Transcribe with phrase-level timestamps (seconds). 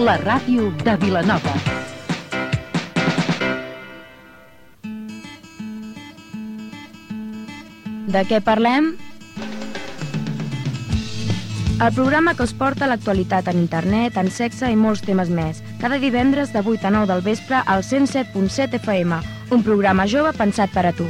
[0.00, 1.52] la ràdio de Vilanova.
[8.08, 8.94] De què parlem?
[11.80, 15.60] El programa que us porta l'actualitat en internet, en sexe i molts temes més.
[15.80, 19.20] Cada divendres de 8 a 9 del vespre al 107.7 FM.
[19.52, 21.08] Un programa jove pensat per a tu.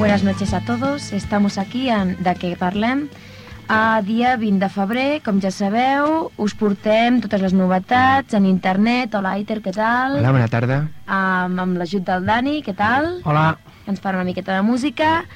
[0.00, 1.12] Buenas noches a todos.
[1.12, 3.02] Estamos aquí en De què parlem?
[3.68, 9.12] A dia 20 de febrer, com ja sabeu, us portem totes les novetats en internet.
[9.14, 10.16] Hola, Aiter, què tal?
[10.22, 10.78] Hola, bona tarda.
[11.04, 13.20] Um, amb l'ajut del Dani, què tal?
[13.28, 13.58] Hola.
[13.84, 15.26] Ens farà una miqueta de música.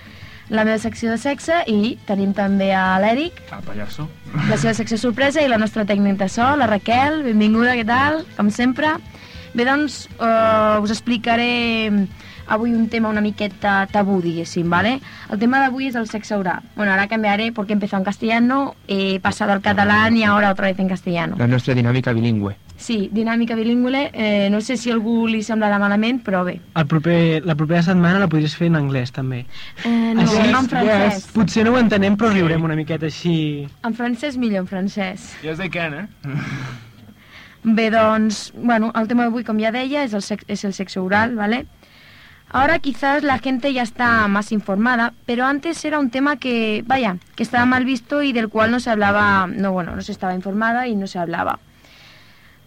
[0.48, 4.08] La meva secció de sexe i tenim també a l'Eric, El pallasso.
[4.48, 7.20] la seva secció sorpresa i la nostra tècnica de so, la Raquel.
[7.28, 8.24] Benvinguda, què tal?
[8.40, 8.96] Com sempre.
[9.52, 12.08] Bé, doncs, uh, us explicaré
[12.46, 15.00] avui un tema una miqueta tabú, diguéssim, ¿vale?
[15.30, 16.62] El tema d'avui és el sexe oral.
[16.76, 20.66] Bueno, ahora cambiaré porque he empezado en castellano, he pasado al catalán y ahora otra
[20.68, 21.36] vez en castellano.
[21.38, 22.56] La nostra dinàmica bilingüe.
[22.76, 26.58] Sí, dinàmica bilingüe, eh, no sé si a algú li semblarà malament, però bé.
[26.74, 29.44] El proper, la propera setmana la podries fer en anglès, també.
[29.84, 31.28] Eh, no, Així, en francès.
[31.32, 33.68] Potser no ho entenem, però riurem una miqueta així...
[33.86, 35.30] En francès millor, en francès.
[35.42, 36.06] Yes, they can, eh?
[37.64, 41.06] Bé, doncs, bueno, el tema d'avui, com ja deia, és el, sex és el sexo
[41.06, 41.64] oral, ¿vale?
[42.54, 47.16] Ahora quizás la gente ya está más informada, pero antes era un tema que, vaya,
[47.34, 50.36] que estaba mal visto y del cual no se hablaba, no, bueno, no se estaba
[50.36, 51.58] informada y no se hablaba.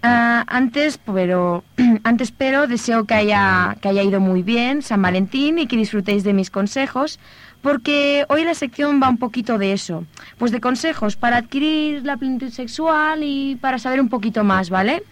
[0.04, 1.64] Ah, antes, pero,
[2.04, 6.26] antes pero deseo que haya, que haya ido muy bien San Valentín y que disfrutéis
[6.26, 7.18] de mis consejos,
[7.62, 10.04] porque hoy la sección va un poquito de eso,
[10.38, 15.04] pues de consejos para adquirir la plenitud sexual y para saber un poquito más, ¿vale?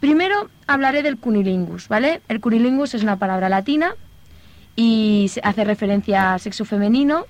[0.00, 2.20] Primero hablaré del cunilingus, ¿vale?
[2.28, 3.94] El cunilingus es una palabra latina
[4.76, 7.24] y hace referencia al sexo femenino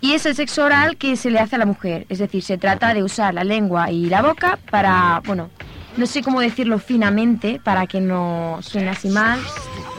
[0.00, 2.56] y es el sexo oral que se le hace a la mujer, es decir, se
[2.56, 5.50] trata de usar la lengua y la boca para, bueno,
[5.96, 9.40] no sé cómo decirlo finamente para que no suene así mal,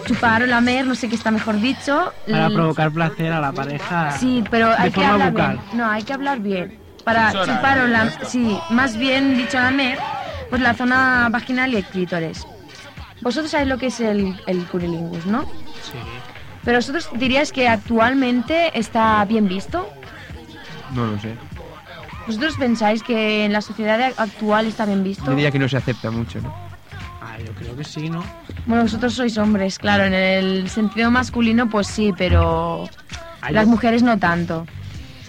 [0.06, 2.14] chupar o lamer, no sé qué está mejor dicho.
[2.30, 5.58] Para provocar placer a la pareja Sí, pero hay que hablar bucal.
[5.58, 5.78] bien.
[5.78, 6.80] No, hay que hablar bien.
[7.04, 8.10] Para chupar o la...
[8.26, 10.00] Sí, más bien dicho lamer,
[10.50, 12.46] pues la zona vaginal y el clítoris.
[13.22, 15.44] Vosotros sabéis lo que es el, el cunilingus, ¿no?
[15.44, 15.98] Sí.
[16.64, 19.90] Pero vosotros diríais que actualmente está bien visto.
[20.94, 21.36] No lo sé.
[22.28, 25.26] ¿Vosotros pensáis que en la sociedad actual está bien visto?
[25.26, 26.54] Yo diría que no se acepta mucho, ¿no?
[27.22, 28.24] Ah, yo creo que sí, ¿no?
[28.66, 32.88] Bueno, vosotros sois hombres, claro, en el sentido masculino pues sí, pero
[33.42, 34.68] Ay, las mujeres no tanto.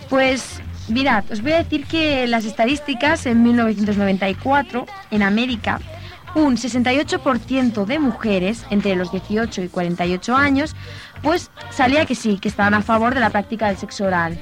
[0.08, 0.60] Pues
[0.91, 5.81] mirad, os voy a decir que las estadísticas en 1994 en América,
[6.34, 10.77] un 68% de mujeres entre los 18 y 48 años,
[11.23, 14.41] pues salía que sí, que estaban a favor de la práctica del sexo oral.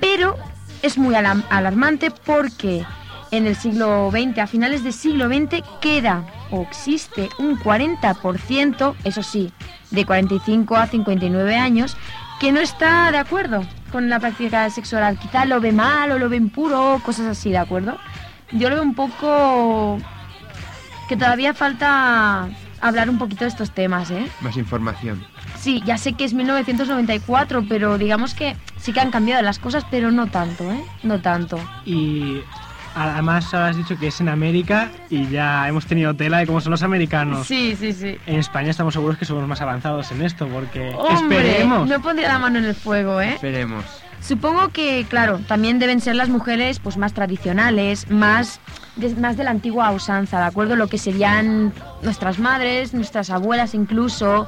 [0.00, 0.36] Pero
[0.82, 2.84] es muy alarmante porque
[3.30, 9.22] en el siglo XX, a finales del siglo XX, queda o existe un 40%, eso
[9.22, 9.52] sí,
[9.90, 11.96] de 45 a 59 años,
[12.40, 15.18] que no está de acuerdo con la práctica del sexo oral.
[15.18, 17.98] Quizá lo ve mal o lo ve impuro, cosas así, ¿de acuerdo?
[18.50, 19.98] Yo lo veo un poco
[21.08, 22.48] que todavía falta
[22.80, 24.26] hablar un poquito de estos temas, ¿eh?
[24.40, 25.24] Más información.
[25.58, 29.86] Sí, ya sé que es 1994, pero digamos que sí que han cambiado las cosas,
[29.90, 30.84] pero no tanto, ¿eh?
[31.04, 31.58] No tanto.
[31.84, 32.40] Y
[32.94, 36.70] además has dicho que es en América y ya hemos tenido tela de cómo son
[36.72, 37.46] los americanos.
[37.46, 38.18] Sí, sí, sí.
[38.26, 41.88] En España estamos seguros que somos más avanzados en esto, porque Hombre, esperemos.
[41.88, 43.34] no pondría la mano en el fuego, ¿eh?
[43.34, 43.84] Esperemos.
[44.20, 48.60] Supongo que, claro, también deben ser las mujeres pues más tradicionales, más
[48.94, 50.76] de, más de la antigua usanza, ¿de acuerdo?
[50.76, 51.72] Lo que serían
[52.02, 54.46] nuestras madres, nuestras abuelas incluso.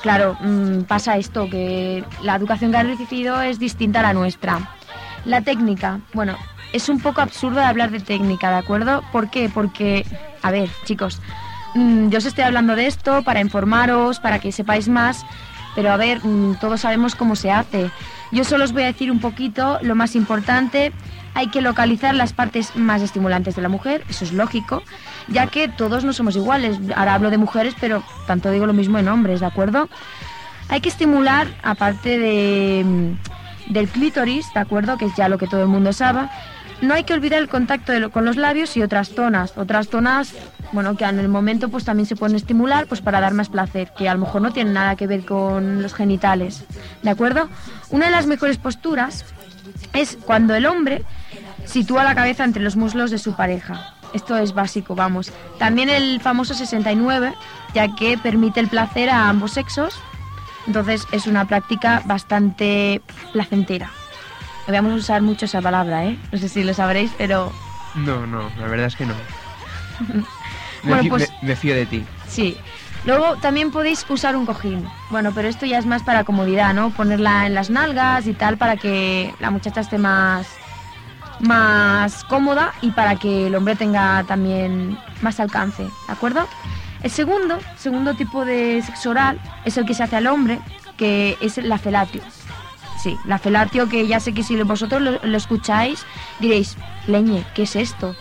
[0.00, 4.58] Claro, mm, pasa esto, que la educación que han recibido es distinta a la nuestra.
[5.26, 6.36] La técnica, bueno,
[6.72, 9.02] es un poco absurdo hablar de técnica, ¿de acuerdo?
[9.12, 9.50] ¿Por qué?
[9.52, 10.06] Porque,
[10.42, 11.20] a ver, chicos,
[11.74, 15.24] mm, yo os estoy hablando de esto para informaros, para que sepáis más,
[15.74, 17.90] pero a ver, mm, todos sabemos cómo se hace.
[18.30, 20.92] Yo solo os voy a decir un poquito lo más importante.
[21.34, 24.82] Hay que localizar las partes más estimulantes de la mujer, eso es lógico,
[25.28, 26.78] ya que todos no somos iguales.
[26.94, 29.88] Ahora hablo de mujeres, pero tanto digo lo mismo en hombres, ¿de acuerdo?
[30.68, 34.96] Hay que estimular, aparte de, mm, del clítoris, ¿de acuerdo?
[34.96, 36.28] Que es ya lo que todo el mundo sabe.
[36.82, 39.56] No hay que olvidar el contacto con los labios y otras zonas.
[39.56, 40.34] Otras zonas,
[40.72, 43.92] bueno, que en el momento pues también se pueden estimular pues para dar más placer,
[43.96, 46.64] que a lo mejor no tienen nada que ver con los genitales.
[47.02, 47.48] ¿De acuerdo?
[47.90, 49.24] Una de las mejores posturas
[49.92, 51.04] es cuando el hombre
[51.66, 53.94] sitúa la cabeza entre los muslos de su pareja.
[54.12, 55.32] Esto es básico, vamos.
[55.60, 57.32] También el famoso 69,
[57.74, 59.94] ya que permite el placer a ambos sexos.
[60.66, 63.02] Entonces es una práctica bastante
[63.32, 63.88] placentera.
[64.68, 66.18] Vamos a usar mucho esa palabra, ¿eh?
[66.30, 67.52] No sé si lo sabréis, pero
[67.94, 69.14] No, no, la verdad es que no.
[70.08, 70.24] Me,
[70.84, 72.04] Bueno, fí- pues- me- me fío de ti.
[72.28, 72.56] sí.
[73.04, 74.86] Luego también podéis usar un cojín.
[75.10, 76.90] Bueno, pero esto ya es más para comodidad, ¿no?
[76.90, 80.46] Ponerla en las nalgas y tal para que la muchacha esté más
[81.40, 86.46] más cómoda y para que el hombre tenga también más alcance, ¿de acuerdo?
[87.02, 90.60] El segundo, segundo tipo de sexo oral es el que se hace al hombre,
[90.96, 92.22] que es la felatio.
[93.02, 96.04] Sí, la felatio que ya sé que si vosotros lo, lo escucháis
[96.38, 96.76] diréis,
[97.08, 98.14] leñe, ¿qué es esto?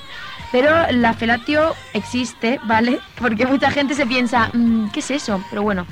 [0.52, 3.00] Pero la felatio existe, ¿vale?
[3.20, 5.44] Porque mucha gente se piensa, "Mm, ¿qué es eso?
[5.50, 5.86] Pero bueno,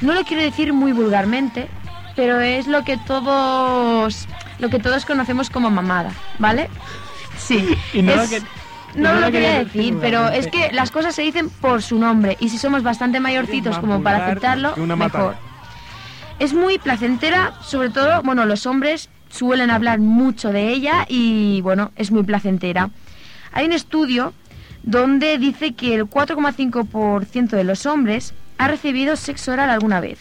[0.00, 1.68] no lo quiero decir muy vulgarmente,
[2.16, 4.26] pero es lo que todos
[4.58, 6.70] lo que todos conocemos como mamada, ¿vale?
[7.36, 7.68] Sí.
[7.92, 8.40] Y no lo que-
[8.94, 11.98] no no lo lo quería decir, pero es que las cosas se dicen por su
[11.98, 15.36] nombre y si somos bastante mayorcitos como para aceptarlo, mejor.
[16.42, 21.92] Es muy placentera, sobre todo, bueno, los hombres suelen hablar mucho de ella y bueno,
[21.94, 22.90] es muy placentera.
[23.52, 24.32] Hay un estudio
[24.82, 30.18] donde dice que el 4,5% de los hombres ha recibido sexo oral alguna vez.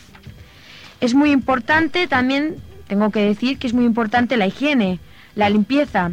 [0.99, 4.99] Es muy importante también, tengo que decir que es muy importante la higiene,
[5.33, 6.11] la limpieza,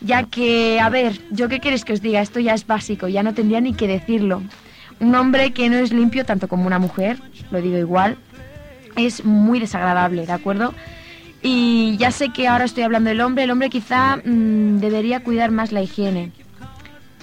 [0.00, 3.24] ya que, a ver, yo qué queréis que os diga, esto ya es básico, ya
[3.24, 4.44] no tendría ni que decirlo.
[5.00, 7.20] Un hombre que no es limpio, tanto como una mujer,
[7.50, 8.16] lo digo igual,
[8.96, 10.74] es muy desagradable, ¿de acuerdo?
[11.42, 15.50] Y ya sé que ahora estoy hablando del hombre, el hombre quizá mm, debería cuidar
[15.50, 16.32] más la higiene.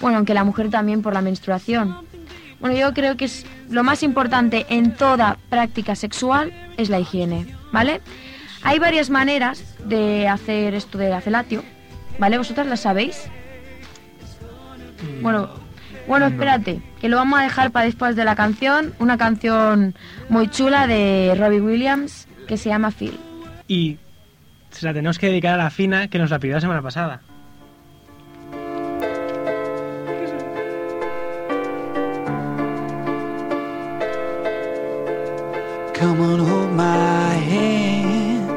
[0.00, 1.96] Bueno, aunque la mujer también por la menstruación.
[2.60, 7.46] Bueno, yo creo que es lo más importante en toda práctica sexual es la higiene,
[7.72, 8.00] ¿vale?
[8.62, 11.62] Hay varias maneras de hacer esto de la felatio,
[12.18, 12.38] ¿vale?
[12.38, 13.30] ¿Vosotras las sabéis?
[15.22, 15.48] Bueno,
[16.08, 19.94] bueno, espérate, que lo vamos a dejar para después de la canción, una canción
[20.30, 23.20] muy chula de Robbie Williams que se llama Phil.
[23.68, 23.98] Y
[24.70, 27.20] se la tenemos que dedicar a la fina que nos la pidió la semana pasada.
[35.94, 38.50] Come on, hold my hand.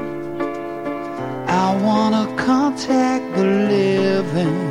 [1.50, 4.71] I wanna contact the living.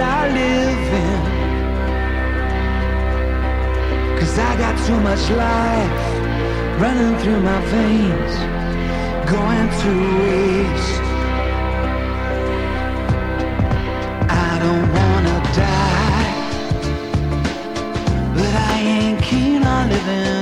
[0.00, 1.20] I live in.
[4.18, 6.02] Cause I got too much life
[6.80, 8.34] running through my veins,
[9.30, 9.92] going to
[10.22, 11.02] waste.
[14.28, 16.32] I don't wanna die,
[18.36, 20.41] but I ain't keen on living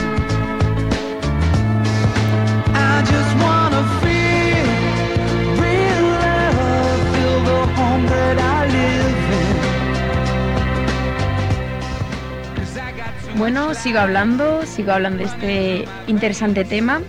[13.41, 17.01] Bueno, sigo hablando, sigo hablando de este interesante tema.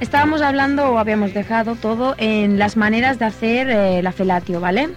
[0.00, 4.88] Estábamos hablando o habíamos dejado todo en las maneras de hacer eh, la felatio, ¿vale?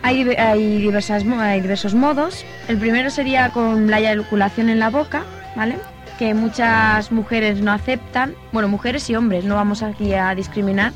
[0.00, 2.44] Hay, hay, diversas, hay diversos modos.
[2.68, 5.24] El primero sería con la eyaculación en la boca,
[5.56, 5.76] ¿vale?
[6.20, 8.36] Que muchas mujeres no aceptan.
[8.52, 10.92] Bueno, mujeres y hombres, no vamos aquí a discriminar,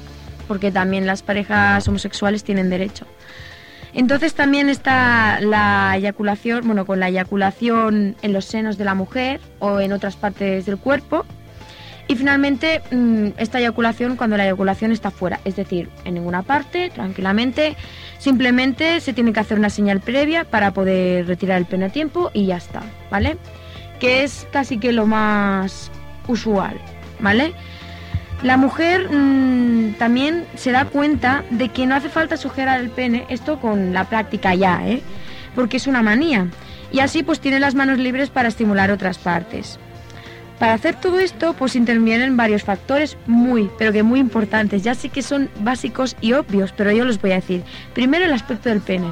[0.46, 3.08] porque también las parejas homosexuales tienen derecho.
[3.96, 9.40] Entonces también está la eyaculación, bueno, con la eyaculación en los senos de la mujer
[9.58, 11.24] o en otras partes del cuerpo.
[12.06, 16.90] Y finalmente mm, esta eyaculación cuando la eyaculación está fuera, es decir, en ninguna parte,
[16.90, 17.74] tranquilamente,
[18.18, 22.30] simplemente se tiene que hacer una señal previa para poder retirar el pene a tiempo
[22.34, 23.38] y ya está, ¿vale?
[23.98, 25.90] Que es casi que lo más
[26.28, 26.78] usual,
[27.18, 27.54] ¿vale?
[28.42, 33.24] La mujer mm, también se da cuenta de que no hace falta sujetar el pene,
[33.28, 35.02] esto con la práctica ya, ¿eh?
[35.54, 36.46] porque es una manía.
[36.92, 39.78] Y así pues tiene las manos libres para estimular otras partes.
[40.58, 44.82] Para hacer todo esto pues intervienen varios factores muy, pero que muy importantes.
[44.82, 47.62] Ya sí que son básicos y obvios, pero yo los voy a decir.
[47.94, 49.10] Primero el aspecto del pene,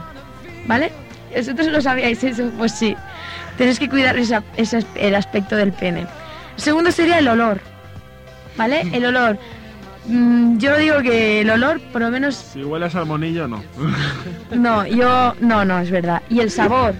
[0.66, 0.92] ¿vale?
[1.36, 2.50] ¿Vosotros lo sabíais eso?
[2.56, 2.94] Pues sí.
[3.58, 6.06] Tenéis que cuidar esa- ese- el aspecto del pene.
[6.56, 7.60] Segundo sería el olor,
[8.56, 8.82] ¿vale?
[8.92, 9.38] El olor.
[10.06, 13.62] Mm, yo digo que el olor, por lo menos, Si huele a salmonillo, no.
[14.54, 16.22] no, yo, no, no, es verdad.
[16.28, 16.94] Y el sabor,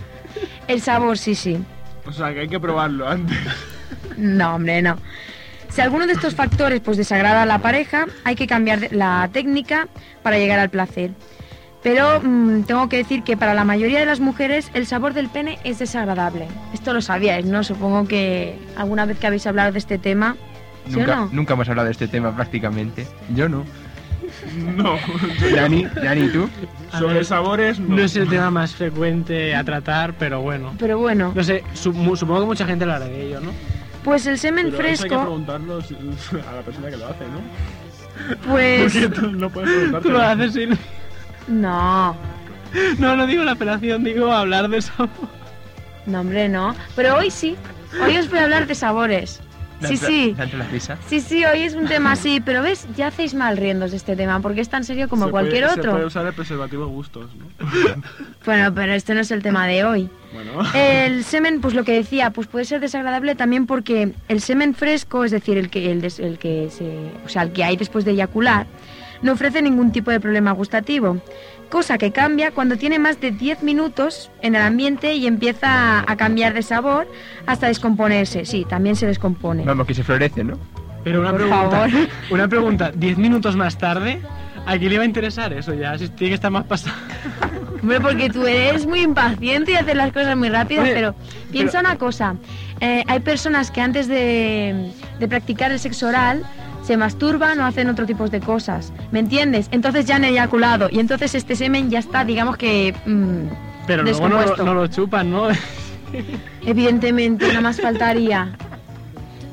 [0.69, 1.59] el sabor, sí, sí.
[2.07, 3.37] o sea, que hay que probarlo antes.
[4.17, 4.97] No, hombre, no.
[5.69, 9.89] Si alguno de estos factores pues desagrada a la pareja, hay que cambiar la técnica
[10.23, 11.11] para llegar al placer.
[11.83, 15.29] Pero mm, tengo que decir que para la mayoría de las mujeres el sabor del
[15.29, 16.47] pene es desagradable.
[16.73, 17.65] Esto lo sabíais, ¿no?
[17.65, 20.37] Supongo que alguna vez que habéis hablado de este tema,
[20.89, 21.29] ¿sí Nunca, no?
[21.33, 23.07] nunca hemos hablado de este tema prácticamente.
[23.35, 23.65] Yo no.
[24.77, 24.97] No.
[25.55, 26.49] Dani, Dani, ¿tú?
[26.93, 27.97] A Sobre ver, sabores, no.
[27.97, 30.75] No es el tema más frecuente a tratar, pero bueno.
[30.79, 33.51] Pero bueno, No sé, supongo que mucha gente hablará de ello, ¿no?
[34.03, 35.75] pues el semen Pero eso hay que fresco, preguntarlo
[36.51, 38.51] a la persona que lo hace, ¿no?
[38.53, 40.09] pues Porque tú no puedes preguntarte.
[40.09, 40.79] Tú lo haces sin...
[41.49, 42.15] no,
[42.99, 44.93] No, no digo la operación, digo hablar de eso.
[46.07, 46.75] no hombre, no.
[46.97, 47.57] Pero hoy sí,
[48.03, 49.41] hoy os voy a hablar de sabores.
[49.83, 50.35] Sí, sí.
[50.39, 50.99] lanza la risa.
[51.09, 54.17] Sí, sí, hoy es un tema así, pero ves, ya hacéis mal riendos de este
[54.17, 56.07] tema, porque es tan serio como Se cualquier puede- Se puede otro.
[56.07, 57.47] usar el preservativo gustos, ¿no?
[58.47, 60.09] Bueno, pero este no es el tema de hoy.
[60.33, 60.63] Bueno.
[60.75, 65.25] El semen, pues lo que decía, pues puede ser desagradable también porque el semen fresco,
[65.25, 68.05] es decir, el que, el, des- el que se, o sea, el que hay después
[68.05, 68.67] de eyacular,
[69.25, 71.17] no ofrece ningún tipo de problema gustativo,
[71.71, 76.17] cosa que cambia cuando tiene más de 10 minutos en el ambiente y empieza a
[76.17, 77.09] cambiar de sabor
[77.47, 78.45] hasta descomponerse.
[78.45, 79.65] Sí, también se descompone.
[79.65, 80.59] Vamos, que se florece, ¿no?
[81.03, 81.71] Pero una Por pregunta.
[81.71, 81.91] favor.
[82.31, 82.93] Una pregunta.
[82.95, 84.21] Diez minutos más tarde,
[84.67, 85.97] ¿a quién le va a interesar eso ya?
[85.99, 86.97] Si tiene que estar más pasado.
[87.83, 91.15] Hombre, porque tú eres muy impaciente y haces las cosas muy rápidas, Oye, pero
[91.53, 92.37] piensa una cosa.
[92.81, 96.43] eh, hay personas que antes de, de practicar el sexo oral
[96.85, 98.93] se masturban o hacen otro tipo de cosas.
[99.11, 99.69] ¿Me entiendes?
[99.71, 102.95] Entonces ya han eyaculado y entonces este semen ya está, digamos que...
[103.07, 105.49] mm, Pero luego no, lo- no lo chupan, ¿no?
[106.67, 108.57] Evidentemente, nada más faltaría.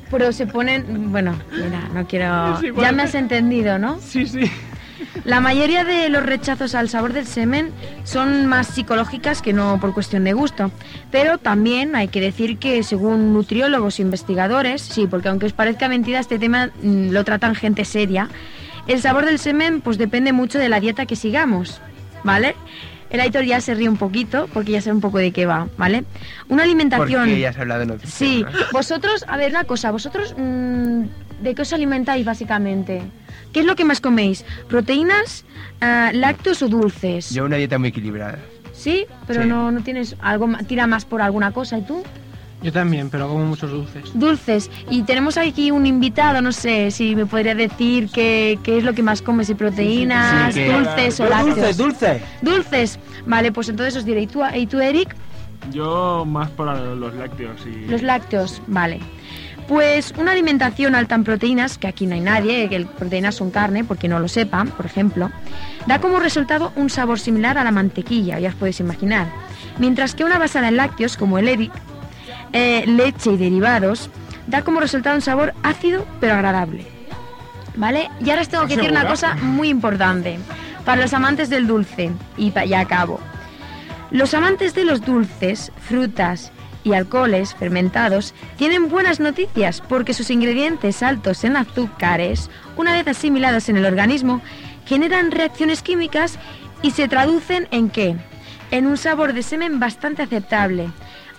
[0.10, 1.12] Pero se ponen...
[1.12, 2.60] Bueno, mira, no quiero...
[2.60, 3.98] Sí, Ya me has entendido, ¿no?
[4.00, 4.52] sí, sí.
[5.24, 7.72] La mayoría de los rechazos al sabor del semen
[8.04, 10.72] son más psicológicas que no por cuestión de gusto.
[11.12, 15.88] Pero también hay que decir que según nutriólogos e investigadores, sí, porque aunque os parezca
[15.90, 18.30] mentira, este tema mm, lo tratan gente seria,
[18.88, 21.82] el sabor del semen pues depende mucho de la dieta que sigamos,
[22.24, 22.56] ¿vale?
[23.12, 25.68] El Aitor ya se ríe un poquito porque ya sabe un poco de qué va,
[25.78, 26.06] ¿vale?
[26.48, 27.26] Una alimentación...
[27.26, 27.52] Porque ya
[27.92, 31.04] otros Sí, vosotros, a ver, una cosa, vosotros, mm,
[31.42, 33.02] ¿de qué os alimentáis básicamente?
[33.54, 34.46] ¿Qué es lo que más coméis?
[34.70, 35.46] ¿Proteínas,
[35.82, 37.32] ah, lácteos o dulces?
[37.32, 38.40] Yo una dieta muy equilibrada.
[38.74, 39.48] Sí, pero Sí.
[39.50, 42.04] no, no tienes algo, ma- tira más por alguna cosa, ¿y tú?
[42.64, 44.12] Yo también, pero como muchos dulces.
[44.14, 44.70] Dulces.
[44.90, 48.94] Y tenemos aquí un invitado, no sé si me podría decir qué, qué es lo
[48.94, 51.76] que más comes, si proteínas, Sí, dulces o lácteos.
[51.78, 52.22] dulce.
[52.44, 53.00] Dulces.
[53.26, 55.16] Vale, pues entonces os diré, ¿y tú, y tú Eric?
[55.72, 57.86] Yo más por los lácteos y...
[57.88, 59.00] Los lácteos, vale.
[59.72, 63.52] Pues una alimentación alta en proteínas, que aquí no hay nadie, que el- proteínas son
[63.52, 65.32] carne, porque no lo sepan, por ejemplo,
[65.88, 69.28] da como resultado un sabor similar a la mantequilla, ya os podéis imaginar.
[69.80, 71.72] Mientras que una basada en lácteos, como el Eric,
[72.52, 74.10] eh, leche y derivados,
[74.46, 76.86] da como resultado un sabor ácido pero agradable.
[77.78, 78.10] ¿Vale?
[78.20, 80.38] Y ahora os tengo que decir una cosa muy importante
[80.84, 83.22] para los amantes del dulce, y ya acabo.
[84.10, 86.52] Los amantes de los dulces, frutas
[86.84, 93.70] y alcoholes fermentados tienen buenas noticias porque sus ingredientes altos en azúcares, una vez asimilados
[93.70, 94.42] en el organismo,
[94.86, 96.38] generan reacciones químicas
[96.82, 98.16] y se traducen en qué?
[98.72, 100.90] En un sabor de semen bastante aceptable.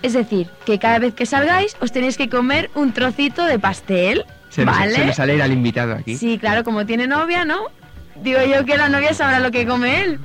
[0.01, 4.25] Es decir, que cada vez que salgáis os tenéis que comer un trocito de pastel,
[4.49, 4.95] Se nos, ¿vale?
[4.95, 6.17] se nos al invitado aquí.
[6.17, 7.67] Sí, claro, como tiene novia, ¿no?
[8.21, 10.19] Digo yo que la novia sabrá lo que come él.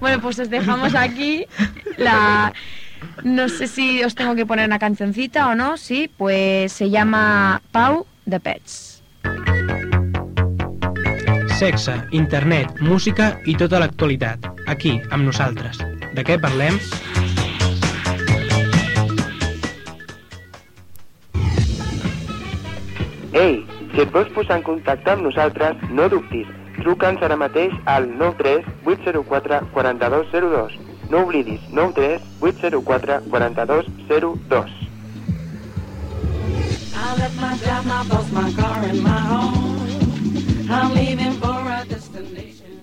[0.00, 1.46] Bueno, pues os dejamos aquí
[1.96, 2.52] la...
[3.24, 7.60] No sé si os tengo que poner una cancioncita o no, sí, pues se llama
[7.72, 9.02] Pau de Pets.
[11.58, 14.46] Sexe, internet, música i tota l'actualitat.
[14.70, 15.80] Aquí, amb nosaltres.
[16.14, 16.78] De què parlem?
[23.34, 26.46] Ei, si et vols posar en contacte amb nosaltres, no dubtis.
[26.78, 30.78] Truca'ns ara mateix al 93 804 4202.
[31.10, 34.64] No oblidis, 93 804 4202.
[36.94, 39.78] I left my job, my boss, my car, and my home.
[40.70, 42.82] I'm leaving for a destination.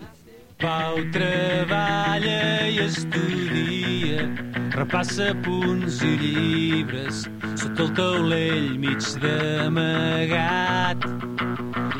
[0.58, 4.26] Pau treballa i estudia,
[4.74, 7.28] repassa punts i llibres,
[7.60, 11.06] sota el taulell mig d'amagat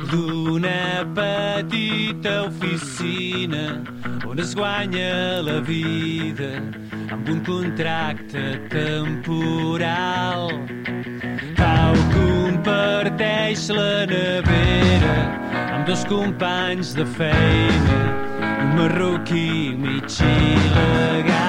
[0.10, 3.84] d'una petita oficina
[4.36, 6.50] on es guanya la vida
[7.10, 10.52] amb un contracte temporal.
[11.56, 15.16] Pau comparteix la nevera
[15.72, 17.98] amb dos companys de feina,
[18.60, 21.45] un marroquí mig il·legal.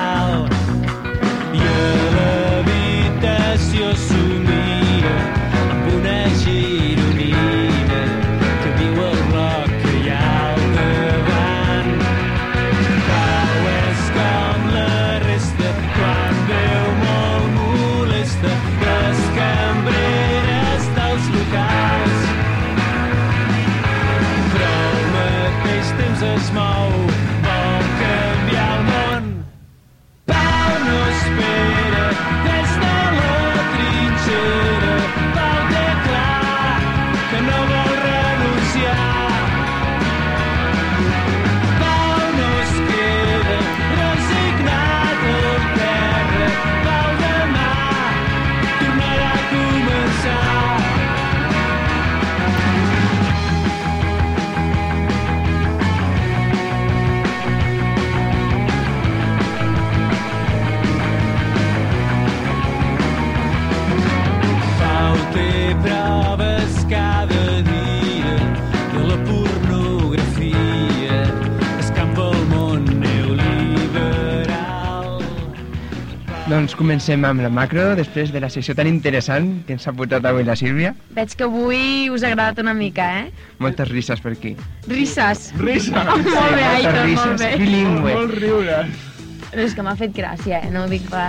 [76.57, 80.25] Doncs comencem amb la macro, després de la secció tan interessant que ens ha portat
[80.25, 80.95] avui la Sílvia.
[81.13, 83.51] Veig que avui us ha agradat una mica, eh?
[83.61, 84.55] Moltes risses per aquí.
[84.89, 85.51] Risses.
[85.61, 86.07] Risa!
[86.15, 87.51] molt bé, Aitor, molt risses, bé.
[87.61, 88.15] bilingüe.
[88.17, 89.05] Molt riures.
[89.51, 90.73] Però és que m'ha fet gràcia, eh?
[90.73, 91.27] No ho dic per...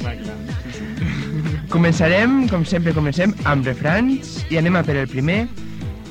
[0.00, 0.38] Clar, clar.
[1.74, 5.42] Començarem, com sempre comencem, amb refrans i anem a per el primer.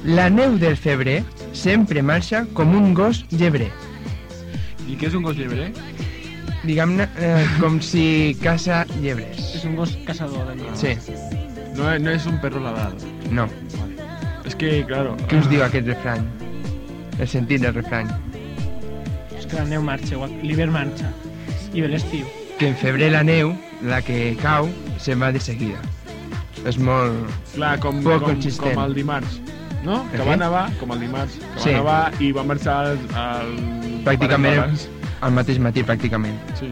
[0.06, 1.24] La neu del febrer
[1.58, 3.72] sempre marxa com un gos llebrer.
[4.86, 5.72] I què és un gos llebrer?
[6.64, 9.40] Diguem-ne eh, com si caça llebres.
[9.58, 10.80] És un gos caçador d'animals.
[10.80, 10.96] Sí,
[11.76, 12.98] No, no és un perro ladrado.
[13.32, 13.48] no.
[14.46, 15.16] És que, claro...
[15.30, 16.26] Què us diu aquest refrany?
[17.22, 18.10] El sentit del refrany.
[19.38, 21.12] És que la neu marxa, o l'hivern marxa.
[21.74, 22.26] I ve l'estiu.
[22.60, 23.54] Que en febrer la neu,
[23.88, 24.68] la que cau,
[25.00, 25.80] se'n va de seguida.
[26.68, 27.30] És molt...
[27.56, 28.74] Clar, com, Poc com, consistent.
[28.76, 29.40] com el dimarts.
[29.86, 30.02] No?
[30.12, 31.38] Que va nevar, com el dimarts.
[31.40, 31.70] Que va Sí.
[31.78, 32.76] nevar i va marxar
[33.16, 33.56] al...
[34.06, 34.76] Pràcticament
[35.22, 36.38] al mateix matí, pràcticament.
[36.60, 36.70] Sí.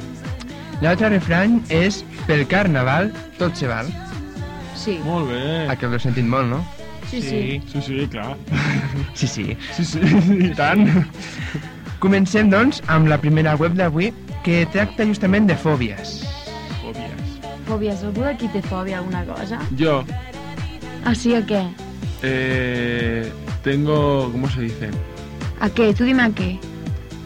[0.82, 3.90] L'altre refrany és pel carnaval tot se val.
[4.80, 5.68] Sí, Molt bé.
[5.68, 6.62] A que l'heu sentit molt, no?
[7.10, 7.60] sí, sí.
[7.72, 8.36] Sí, sí, clar.
[9.18, 9.46] Sí, sí.
[9.76, 10.00] Sí, sí,
[10.46, 10.86] i tant.
[12.00, 14.12] Comencem, doncs, amb la primera web d'avui,
[14.46, 16.22] que tracta justament de fòbies.
[16.80, 17.34] Fòbies.
[17.68, 19.60] Fòbies, algú d'aquí té fòbia a alguna cosa?
[19.76, 20.04] Yo
[21.04, 21.60] Ah, sí, a què?
[22.24, 23.32] eh,
[23.64, 24.90] tengo, ¿cómo se dice?
[25.60, 25.94] A què?
[25.96, 26.58] Tu dime a què.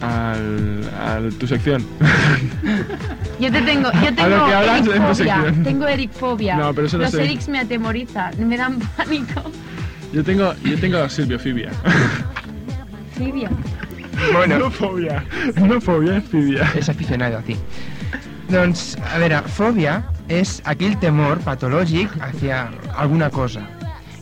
[0.04, 1.84] Al, al tu sección.
[3.40, 5.14] Yo te tengo, yo A lo tengo que hablas en tu ericfobia.
[5.14, 5.62] sección.
[5.64, 6.56] Tengo ericfobia.
[6.56, 7.24] No, pero eso no Los sé.
[7.24, 9.42] erics me atemorizan, me dan pánico.
[10.12, 11.70] Yo tengo, yo tengo silviofibia.
[13.16, 13.50] Fibia.
[14.32, 15.24] Bueno, No fobia.
[15.56, 16.70] No fobia, es fibia.
[16.76, 17.56] és aficionado a ti.
[18.48, 23.64] Doncs, a veure, fòbia és aquell temor patològic hacia alguna cosa.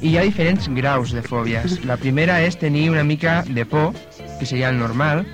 [0.00, 1.84] I hi ha diferents graus de fòbies.
[1.84, 3.92] La primera és tenir una mica de por,
[4.40, 5.26] que seria el normal.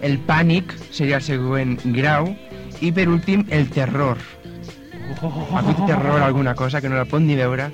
[0.00, 2.28] El pànic seria el següent grau.
[2.80, 4.18] I per últim, el terror.
[5.18, 7.72] Té terror alguna cosa que no la pot ni veure,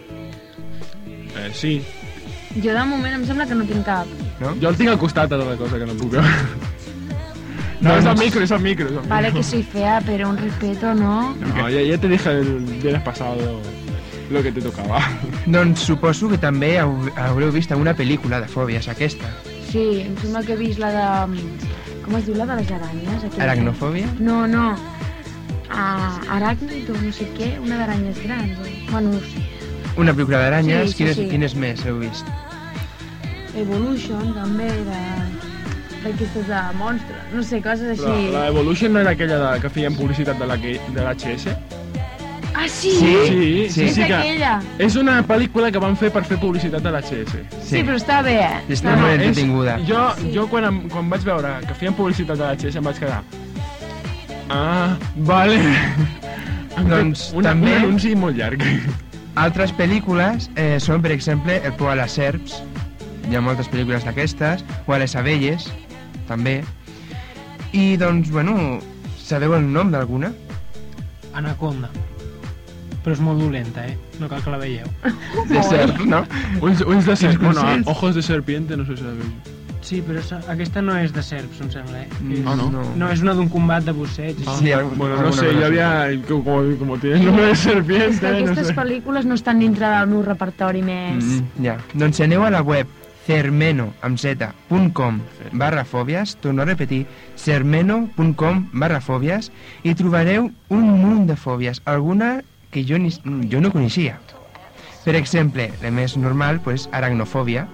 [1.35, 1.83] Eh, sí.
[2.63, 4.07] Jo de moment em sembla que no tinc cap.
[4.41, 4.55] no?
[4.63, 6.29] Jo el tinc al costat a tota cosa que no puc veure.
[7.81, 8.87] No, es al micro, es al micro.
[8.87, 9.41] Al Vale micro.
[9.41, 11.35] que soy fea, pero un respeto, ¿no?
[11.35, 13.61] No, ya, ya te dije el viernes pasado
[14.31, 15.01] lo que te tocaba.
[15.45, 19.27] Doncs suposo que també hau- haureu vist alguna pel·lícula de fòbies, aquesta.
[19.73, 21.43] Sí, em sembla que he vist la de...
[22.05, 23.25] Com es diu la de les aranyes?
[23.25, 23.45] aquella?
[23.49, 24.07] Aracnofòbia?
[24.21, 24.75] No, no.
[25.71, 28.59] Ah, aràcnido, no sé què, una d'aranyes grans.
[28.61, 29.43] o- Bueno, no sé.
[29.97, 31.29] Una pel·lícula d'aranyes, Sí, sí, quines, sí.
[31.31, 32.27] quines més heu vist?
[33.57, 35.01] Evolution, també, de
[36.05, 38.27] d'aquestes de monstres, no sé, coses La, així.
[38.33, 41.47] la Evolution no era aquella de, que feien publicitat de la de l'HS?
[42.65, 42.91] Ah, sí?
[42.97, 44.15] Sí, sí, sí, és sí que...
[44.15, 44.53] aquella.
[44.81, 47.35] És una pel·lícula que van fer per fer publicitat de l'HS.
[47.61, 47.83] Sí.
[47.85, 48.61] però està bé, eh?
[48.73, 49.75] Està molt entretinguda.
[49.89, 53.21] Jo, jo quan, em, quan vaig veure que feien publicitat de l'HS em vaig quedar...
[54.49, 54.97] Ah,
[55.29, 55.59] vale.
[56.91, 58.65] Doncs una, també- Un anunci molt llarg.
[59.41, 62.63] Altres pel·lícules eh, són, per exemple, El por a les serps,
[63.29, 65.69] hi ha moltes pel·lícules d'aquestes, o a les abelles,
[66.29, 66.63] també.
[67.75, 68.79] I doncs, bueno,
[69.19, 70.33] sabeu el nom d'alguna?
[71.35, 71.91] Anaconda.
[73.05, 73.99] Però és molt dolenta, eh?
[74.19, 74.87] No cal que la veieu.
[75.51, 76.23] De serp, no?
[76.63, 79.29] Ulls, ulls de serp, bueno, ojos de serpiente, no sé si sabeu.
[79.85, 82.09] Sí, però aquesta no és de serps, em sembla, eh?
[82.23, 82.71] Mm, Ah, no?
[82.97, 84.39] No, és una d'un combat de busseig.
[84.49, 85.65] Ah, sí, Bueno, no sé, cosa yo així.
[85.67, 88.75] había, como, como tiene el nombre de És serpiente, que no aquestes sé.
[88.75, 91.23] pel·lícules no estan dintre del meu repertori més...
[91.23, 91.77] Mm, ja.
[91.93, 92.89] Doncs si aneu a la web
[93.27, 95.21] cermeno amb z.com
[95.53, 97.05] barra fòbies, torno a repetir,
[97.37, 99.51] cermeno.com barra fòbies
[99.85, 102.39] i trobareu un munt de fòbies, alguna
[102.75, 103.13] que jo, ni,
[103.51, 104.19] jo no coneixia.
[105.05, 107.67] Per exemple, la més normal, pues, aracnofòbia,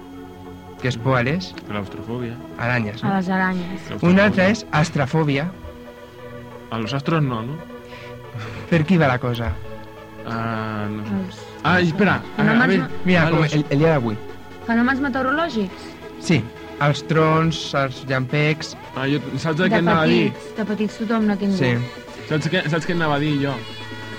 [0.81, 2.35] que és por a les Claustrofobia.
[2.59, 3.03] aranyes.
[3.03, 3.15] A No?
[3.17, 3.81] les aranyes.
[4.01, 5.49] Una altra és astrafòbia.
[6.71, 7.57] A los astros no, ¿no?
[8.69, 9.51] Per qui va la cosa?
[10.27, 11.13] Ah, no sé.
[11.25, 12.15] Els Ah, espera.
[12.15, 12.89] A, a Fenòmens ver.
[13.05, 14.15] Mira, a com el, el dia d'avui.
[14.65, 15.83] fenòmens meteorològics.
[16.21, 16.43] Sí,
[16.81, 18.75] els trons, els llampecs...
[18.95, 20.31] Ah, jo, saps De què anava a dir?
[20.31, 21.57] petits, de petits tothom n'ha tingut.
[21.59, 21.75] Sí.
[22.29, 23.53] Saps què, saps què anava a dir jo?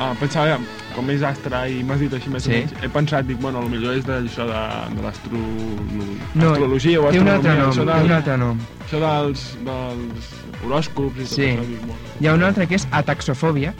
[0.01, 0.59] Ah, pensava,
[0.97, 2.51] com és astre i m'has dit així més Sí.
[2.51, 5.39] o menys, he pensat, dic, bueno, potser és d'això de, de l'astro...
[6.35, 8.59] No, astrologia o té un astronomia, altre nom, això, té un altre nom.
[8.87, 10.33] això dels, dels
[10.65, 11.43] horòscops i tot Sí.
[11.43, 11.67] això.
[11.69, 12.01] Dic, bueno.
[12.21, 13.75] Hi ha un altre que és ataxofòbia,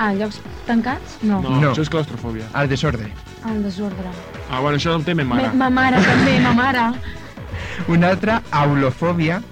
[0.00, 1.16] Ah, llocs tancats?
[1.22, 1.40] No.
[1.42, 1.72] No, No.
[1.72, 2.44] això és claustrofòbia.
[2.54, 3.08] el desordre.
[3.50, 4.06] El desordre.
[4.48, 5.48] Ah, bueno, això el té ma mare.
[5.48, 6.84] Me, ma mare, també, ma mare.
[7.88, 9.42] Un altre, aulofòbia,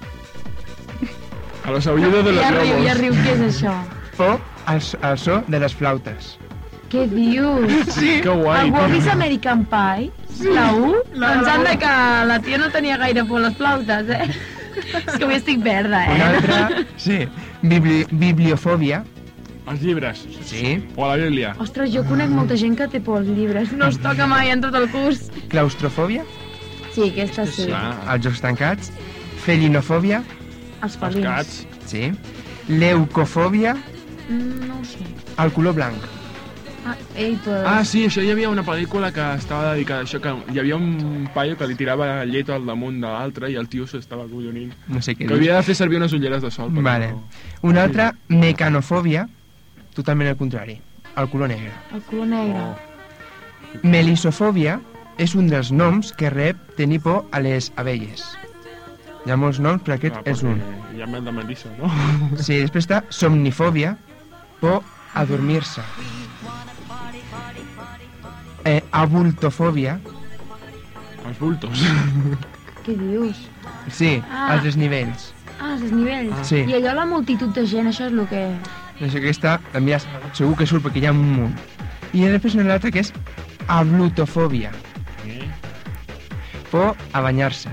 [1.65, 2.85] A los aullidos de los Ja riu, lobos.
[2.85, 3.73] ja riu, què és això?
[4.19, 6.37] o el, el so de les flautes.
[6.91, 7.71] Què dius?
[7.97, 8.21] Sí.
[8.23, 8.61] Que guai.
[8.67, 10.11] Algú ha vist American Pie?
[10.53, 11.01] La 1?
[11.15, 11.95] La- Em la- que
[12.29, 14.27] la tia no tenia gaire por les flautes, eh?
[14.77, 16.21] És que avui estic verda, eh?
[16.21, 17.15] altre, sí,
[17.63, 19.03] bibli, bibliofòbia,
[19.67, 20.21] Els llibres.
[20.45, 21.55] sí, O a la Bíblia.
[21.59, 23.71] Ostres, jo conec molta gent que té por als llibres.
[23.73, 25.25] No es toca mai en tot el curs.
[25.49, 26.23] claustrofòbia,
[26.93, 27.65] Sí, aquesta sí.
[27.73, 28.91] Ah, els jocs tancats,
[29.43, 30.21] felinofòbia,
[30.81, 31.25] Els els felins.
[31.25, 31.65] cats.
[31.89, 32.11] sí,
[32.69, 33.75] leucofòbia,
[34.29, 34.99] Mm, no ho sé.
[35.43, 35.97] el color blanc.
[36.87, 37.63] Ah, ei, però...
[37.67, 40.77] Ah, sí, això hi havia una pel·lícula que estava dedicada a això, que hi havia
[40.77, 44.71] un paio que li tirava llet al damunt de l'altre i el tio s'estava collonint.
[44.87, 45.37] No sé què Que dius.
[45.39, 46.69] havia de fer servir unes ulleres de sol.
[46.71, 47.09] Vale.
[47.11, 47.23] No...
[47.67, 49.27] Un altre, mecanofòbia,
[49.95, 50.79] totalment el contrari,
[51.17, 51.73] el color negre.
[51.93, 52.61] El color negre.
[52.61, 52.75] Oh.
[53.83, 54.79] Melisofòbia
[55.19, 58.23] és un dels noms que rep tenir por a les abelles.
[59.25, 60.61] Hi ha molts noms, però aquest Ah, és un.
[60.97, 61.89] Ja m'han de Melissa, no?
[62.39, 63.97] Sí, després està somnifòbia,
[64.59, 65.81] por a dormir-se.
[68.65, 69.99] Eh, abultofòbia,
[71.27, 71.79] Els bultos.
[72.85, 73.35] Què dius?
[73.91, 74.53] sí, Ah.
[74.53, 75.33] als desnivells.
[75.59, 76.35] Ah, els desnivells.
[76.47, 76.61] Sí.
[76.67, 78.43] I allò la multitud de gent, això és el que...
[78.99, 79.99] No sé, aquesta, la mira,
[80.33, 81.57] segur que surt perquè hi ha un munt.
[82.15, 83.11] I després una altra que és
[83.67, 84.71] ablutofòbia,
[86.71, 87.69] por a banyar-se.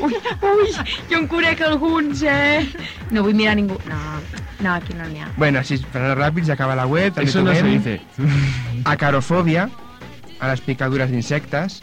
[0.00, 0.14] Ui,
[1.10, 2.68] jo en conec alguns, eh?
[3.10, 3.76] No vull mirar ningú.
[3.88, 3.96] No,
[4.60, 5.28] no, aquí no n'hi ha.
[5.36, 8.00] Bueno, per anar ràpids, acaba la web, també Eso no se dice.
[8.94, 9.68] acarofòbia,
[10.40, 11.80] a les picadures d'insectes,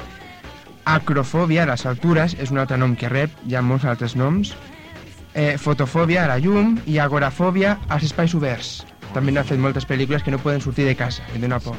[0.88, 4.56] acrofòbia, a les altures, és un altre nom que rep, hi ha molts altres noms,
[5.34, 8.86] eh, fotofòbia, a la llum, i agorafòbia, als espais oberts.
[9.14, 11.78] També n'ha fet moltes pel·lícules que no poden sortir de casa, que dona por.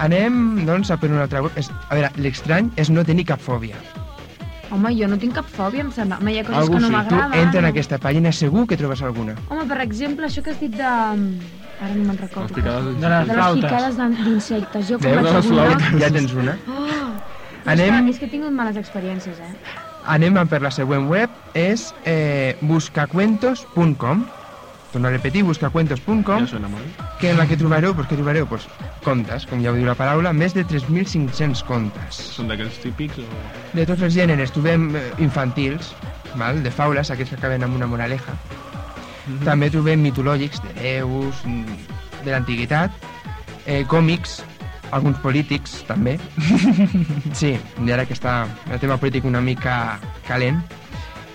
[0.00, 1.56] Anem, doncs, a per una altra web.
[1.60, 3.76] És, a veure, l'estrany és no tenir cap fòbia.
[4.70, 6.18] Home, jo no tinc cap fòbia, em sembla.
[6.20, 7.40] Home, hi ha coses Algú que no sí, tu m'agraden.
[7.40, 9.34] entra en aquesta pàgina, segur que trobes alguna.
[9.48, 10.84] Home, per exemple, això que has dit de...
[11.80, 12.48] Ara no me'n recordo.
[12.48, 13.64] Les picades De les De les flautes.
[13.64, 14.88] picades d'in- d'insectes.
[14.88, 15.22] Jo quan Veus?
[15.22, 15.78] vaig les a una...
[15.78, 16.00] flautes.
[16.02, 16.56] Ja tens una.
[16.68, 17.12] Oh,
[17.66, 18.08] Anem- Anem...
[18.12, 19.54] És que he tingut males experiències, eh?
[20.06, 24.26] Anem per la següent web, és eh, buscacuentos.com.
[24.92, 26.60] Torno a repetir, buscacuentos.com, Ja
[27.20, 28.46] que en la que trobareu, pues, què trobareu?
[28.50, 28.66] Pues,
[29.04, 32.18] contes, com ja ho diu la paraula, més de 3.500 contes.
[32.34, 33.26] Són d'aquells típics o...
[33.76, 35.92] De tots els gèneres trobem eh, infantils,
[36.34, 36.58] val?
[36.64, 38.34] de faules, aquests que acaben amb una moraleja.
[39.44, 41.78] També trobem mitològics, de déus, mm,
[42.24, 42.90] de l'antiguitat,
[43.66, 44.40] eh, còmics,
[44.90, 46.16] alguns polítics, també.
[47.40, 50.58] sí, i ara que està el tema polític una mica calent.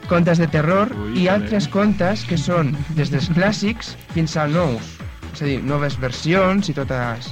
[0.10, 4.91] Contes de terror Ui, i altres contes que són des dels clàssics fins als nous.
[5.34, 7.32] És a dir, noves versions i totes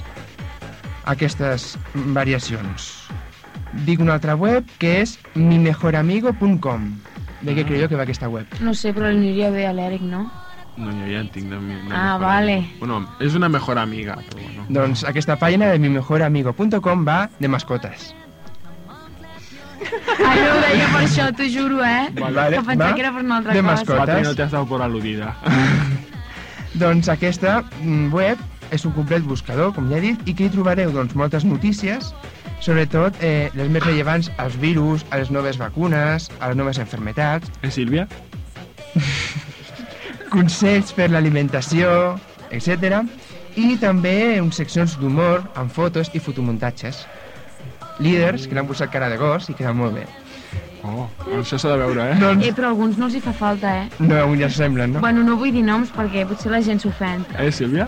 [1.06, 1.78] aquestes
[2.16, 2.88] variacions.
[3.86, 6.90] Dic una altra web que és mimejoramigo.com.
[7.44, 8.48] De què creieu que va aquesta web?
[8.64, 10.26] No sé, però aniria bé a l'Eric, no?
[10.78, 11.76] No, jo ja entenc de mi.
[11.76, 12.56] de Ah, vale.
[12.64, 12.78] amiga.
[12.80, 14.66] Bueno, és una mejor amiga, però bueno.
[14.70, 18.16] Doncs aquesta pàgina de mimejoramigo.com va de mascotes.
[19.84, 22.08] Ai, no ho deia per això, t'ho juro, eh?
[22.20, 23.72] Vale, que pensava va que era per una altra de cosa.
[23.72, 24.00] mascota.
[24.06, 25.36] Patri, no te has dado por aludida.
[26.84, 28.40] Doncs aquesta mm, web
[28.74, 32.14] és un complet buscador, com ja he dit, i que hi trobareu doncs, moltes notícies
[32.64, 37.52] sobretot eh, les més rellevants als virus, a les noves vacunes, a les noves enfermetats,
[37.62, 38.08] Eh, Sílvia?
[40.34, 42.16] consells per l'alimentació,
[42.56, 43.04] etc.
[43.60, 47.04] I també uns seccions d'humor amb fotos i fotomuntatges.
[48.00, 50.06] Líders, que l'han posat cara de gos i queda molt bé.
[50.84, 51.06] Oh,
[51.40, 52.16] això s'ha de veure, eh?
[52.20, 53.90] Doncs, Eh, però a alguns no els hi fa falta, eh?
[54.04, 55.00] no, ja semblen, no?
[55.00, 57.24] Bueno, no vull dir noms perquè potser la gent s'ofèn.
[57.40, 57.88] Eh, Sílvia?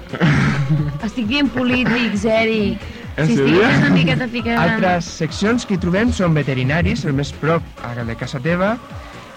[1.04, 2.80] Estic dient polítics, Eric.
[3.18, 3.68] Eh, Si Sílvia?
[3.82, 4.64] una miqueta ficada...
[4.76, 8.78] Altres seccions que hi trobem són veterinaris, el més prop a de casa teva,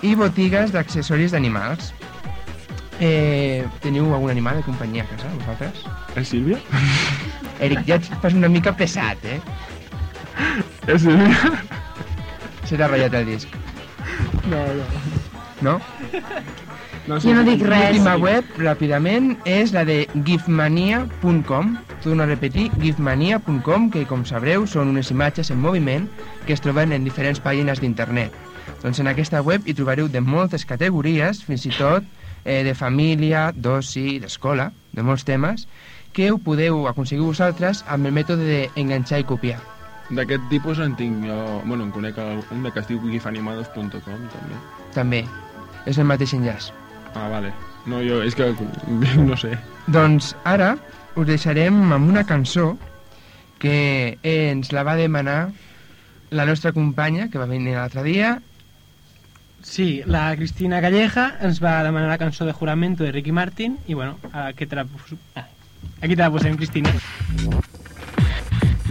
[0.02, 1.92] i botigues d'accessoris d'animals.
[3.00, 5.82] Eh, teniu algun animal de companyia a casa, vosaltres?
[6.14, 6.58] Eh, Sílvia?
[7.58, 9.40] Eric, ja et fas una mica pesat, eh?
[10.88, 11.52] Eh, Sílvia?
[12.68, 13.48] Se t'ha ratllat el disc,
[14.48, 14.86] No, no.
[15.62, 15.74] no?
[17.08, 17.94] no Jo no dic res.
[17.96, 21.76] L'última web, ràpidament, és la de gifmania.com.
[22.02, 26.06] Torno a repetir, gifmania.com, que com sabreu són unes imatges en moviment
[26.46, 28.32] que es troben en diferents pàgines d'internet.
[28.82, 32.04] Doncs en aquesta web hi trobareu de moltes categories, fins i tot
[32.44, 35.66] eh, de família, d'oci, d'escola, de molts temes,
[36.12, 38.46] que ho podeu aconseguir vosaltres amb el mètode
[38.76, 39.58] d'enganxar i copiar.
[40.16, 41.38] D'aquest tipus en tinc jo...
[41.66, 44.00] Bueno, en conec un que es diu gifanimados.com,
[44.32, 44.60] també.
[44.94, 45.22] També.
[45.86, 46.70] És el mateix enllaç.
[47.14, 47.52] Ah, vale.
[47.86, 48.52] No, jo, és que...
[49.28, 49.54] No sé.
[49.88, 50.76] Doncs ara
[51.16, 52.76] us deixarem amb una cançó
[53.58, 55.50] que ens la va demanar
[56.30, 58.38] la nostra companya, que va venir l'altre dia.
[59.62, 63.94] Sí, la Cristina Calleja ens va demanar la cançó de Juramento de Ricky Martin i
[63.94, 64.86] bueno, aquí te la,
[65.34, 65.48] ah,
[66.00, 66.94] aquí te la posem, Cristina.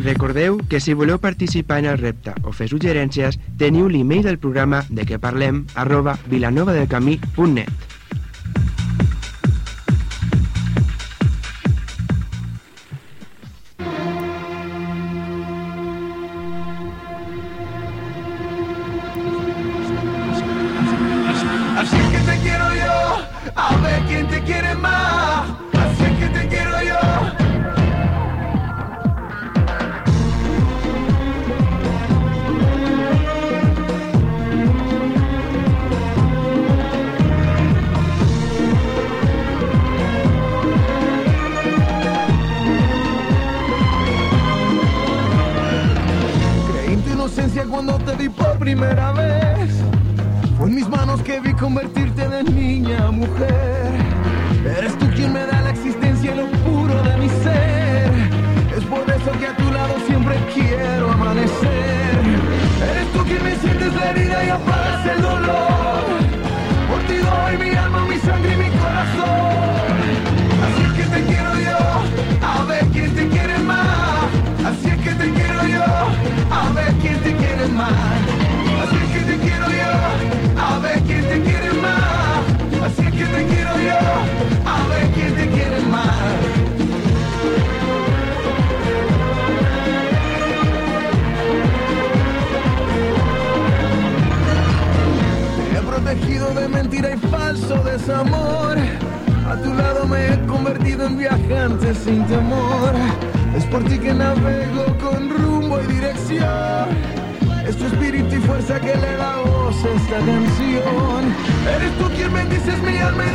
[0.08, 4.80] Recordeu que si voleu participar en el repte o fer suggerències, teniu l'email del programa
[4.88, 7.97] de què parlem arroba vilanovadelcamí.net.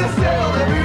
[0.02, 0.81] the sail every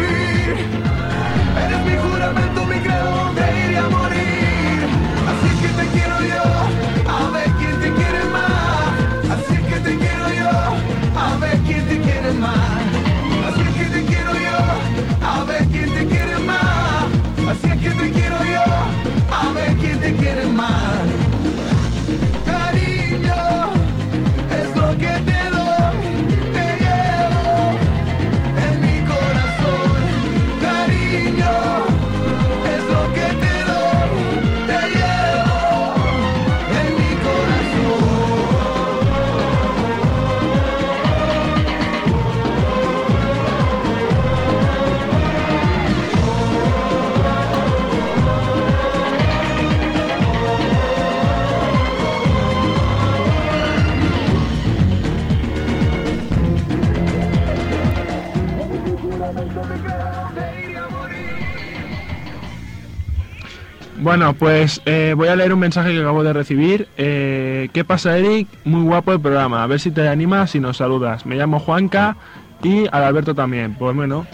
[63.99, 66.87] Bueno, pues eh, voy a leer un mensaje que acabo de recibir.
[66.97, 68.47] Eh, ¿Qué pasa, Eric?
[68.63, 69.63] Muy guapo el programa.
[69.63, 71.25] A ver si te animas y nos saludas.
[71.25, 72.15] Me llamo Juanca
[72.63, 73.75] y al Alberto también.
[73.75, 74.27] Pues bueno,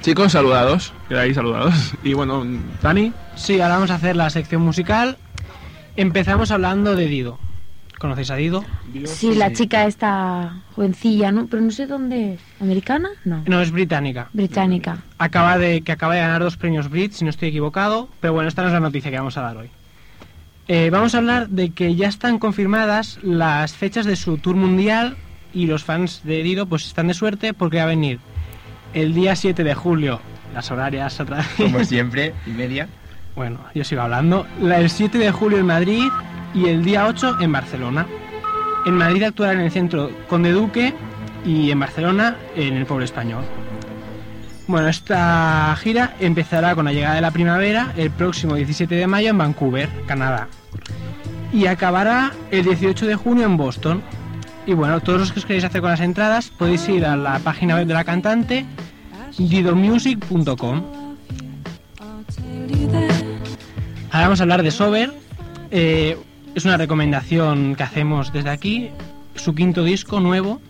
[0.00, 0.92] chicos, saludados.
[1.08, 1.94] Quedáis saludados.
[2.04, 2.44] Y bueno,
[2.82, 5.16] Dani, Sí, ahora vamos a hacer la sección musical
[5.96, 7.38] Empezamos hablando de Dido.
[8.00, 8.64] ¿Conocéis a Dido?
[9.04, 11.46] Sí, la chica esta jovencilla, ¿no?
[11.48, 12.40] Pero no sé dónde es.
[12.58, 13.10] ¿Americana?
[13.26, 13.42] No.
[13.46, 14.30] No, es británica.
[14.32, 15.02] Británica.
[15.18, 18.08] Acaba de, que acaba de ganar dos premios Brit, si no estoy equivocado.
[18.20, 19.68] Pero bueno, esta no es la noticia que vamos a dar hoy.
[20.66, 25.18] Eh, vamos a hablar de que ya están confirmadas las fechas de su tour mundial
[25.52, 28.18] y los fans de Dido pues están de suerte porque va a venir
[28.94, 30.20] el día 7 de julio,
[30.54, 31.48] las horarias otra vez.
[31.58, 32.88] Como siempre, y media.
[33.36, 34.46] Bueno, yo sigo hablando.
[34.60, 36.08] La- el 7 de julio en Madrid
[36.54, 38.06] y el día 8 en Barcelona.
[38.86, 40.94] En Madrid actuará en el centro Conde Duque
[41.44, 43.44] y en Barcelona en el Pueblo Español.
[44.66, 49.30] Bueno, esta gira empezará con la llegada de la primavera el próximo 17 de mayo
[49.30, 50.48] en Vancouver, Canadá.
[51.52, 54.02] Y acabará el 18 de junio en Boston.
[54.66, 57.40] Y bueno, todos los que os queréis hacer con las entradas podéis ir a la
[57.40, 58.64] página web de la cantante
[59.36, 60.82] didomusic.com.
[64.12, 65.12] Ahora vamos a hablar de Sober.
[65.70, 66.16] Eh,
[66.54, 68.90] es una recomendación que hacemos desde aquí.
[69.34, 70.60] Su quinto disco nuevo.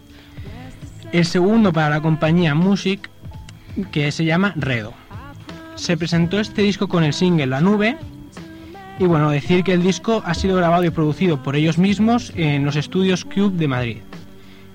[1.12, 3.10] El segundo para la compañía Music,
[3.90, 4.92] que se llama Redo.
[5.74, 7.96] Se presentó este disco con el single La Nube.
[8.98, 12.64] Y bueno, decir que el disco ha sido grabado y producido por ellos mismos en
[12.64, 13.98] los estudios Cube de Madrid.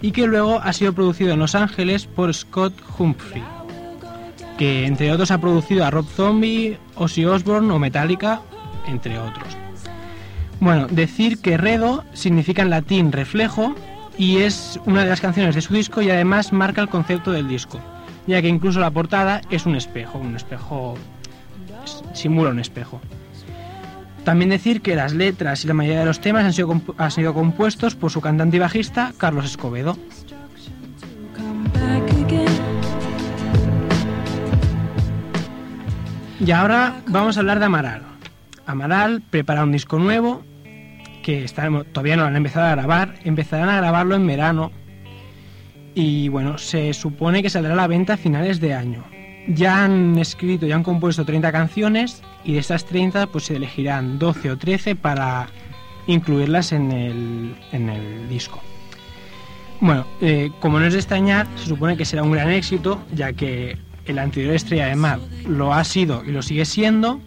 [0.01, 3.43] Y que luego ha sido producido en Los Ángeles por Scott Humphrey
[4.57, 8.41] que entre otros ha producido a Rob Zombie, Ozzy Osbourne o Metallica,
[8.87, 9.64] entre otros.
[10.59, 13.75] Bueno, decir que Redo significa en latín reflejo
[14.17, 17.47] y es una de las canciones de su disco y además marca el concepto del
[17.47, 17.79] disco,
[18.27, 20.95] ya que incluso la portada es un espejo, un espejo
[22.13, 23.01] simula un espejo.
[24.23, 27.33] También decir que las letras y la mayoría de los temas han sido, han sido
[27.33, 29.97] compuestos por su cantante y bajista Carlos Escobedo.
[36.39, 38.14] Y ahora vamos a hablar de Amaral.
[38.65, 40.43] Amaral prepara un disco nuevo
[41.23, 41.45] que
[41.91, 43.15] todavía no lo han empezado a grabar.
[43.23, 44.71] Empezarán a grabarlo en verano.
[45.95, 49.03] Y bueno, se supone que saldrá a la venta a finales de año.
[49.47, 54.19] Ya han escrito, ya han compuesto 30 canciones y de estas 30 pues se elegirán
[54.19, 55.47] 12 o 13 para
[56.07, 58.61] incluirlas en el, en el disco.
[59.79, 63.33] Bueno, eh, como no es de extrañar, se supone que será un gran éxito, ya
[63.33, 67.19] que el anterior Estrella de Mar lo ha sido y lo sigue siendo.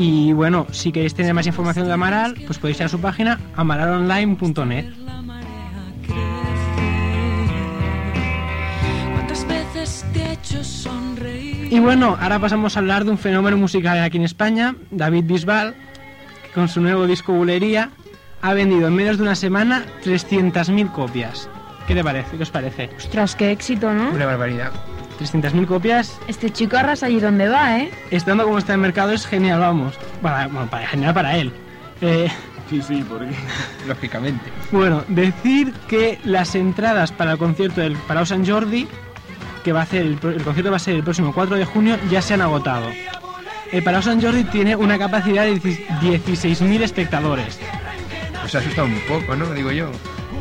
[0.00, 3.40] Y bueno, si queréis tener más información de Amaral, pues podéis ir a su página
[3.56, 4.86] amaralonline.net.
[11.68, 15.74] Y bueno, ahora pasamos a hablar de un fenómeno musical aquí en España, David Bisbal,
[16.44, 17.90] que con su nuevo disco Bulería
[18.40, 21.50] ha vendido en menos de una semana 300.000 copias.
[21.88, 22.36] ¿Qué te parece?
[22.36, 22.90] ¿Qué os parece?
[22.96, 24.10] Ostras, qué éxito, ¿no?
[24.10, 24.70] Una barbaridad.
[25.18, 27.90] 300.000 copias, Este chico arrasa allí donde va, ¿eh?
[28.10, 29.98] estando como está el mercado, es genial, vamos.
[30.22, 31.52] Para, bueno, para, genial para él.
[32.00, 32.28] Eh,
[32.68, 33.34] Sí, sí, porque...
[33.86, 34.50] Lógicamente.
[34.70, 38.86] Bueno, decir que las entradas para el concierto del Palau Sant Jordi,
[39.64, 42.20] que va a hacer el, concierto va a ser el próximo 4 de junio, ya
[42.20, 42.88] se han agotado.
[43.72, 47.58] El Palau Sant Jordi tiene una capacidad de 16.000 espectadores.
[48.44, 49.50] Os ha asustado un poco, ¿no?
[49.52, 49.90] Digo yo.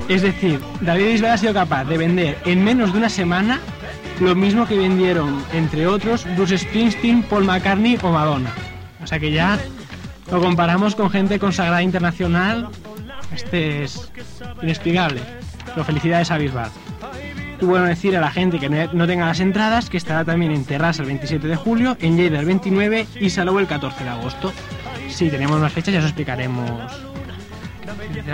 [0.09, 3.59] Es decir, David Bisbal ha sido capaz de vender en menos de una semana
[4.19, 8.51] lo mismo que vendieron, entre otros, Bruce Springsteen, Paul McCartney o Madonna.
[9.03, 9.59] O sea que ya
[10.31, 12.69] lo comparamos con gente consagrada internacional.
[13.33, 14.11] Este es
[14.61, 15.21] inexplicable.
[15.65, 16.69] Pero felicidades a Bisbal.
[17.61, 20.51] Y bueno, decir a la gente que no no tenga las entradas que estará también
[20.51, 24.09] en Terrassa el 27 de julio, en Lleida el 29 y Salou el 14 de
[24.09, 24.53] agosto.
[25.09, 26.69] Si tenemos más fechas ya os explicaremos.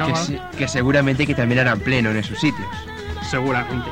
[0.07, 2.67] Que, se- que seguramente que también harán pleno en esos sitios.
[3.29, 3.89] Seguramente.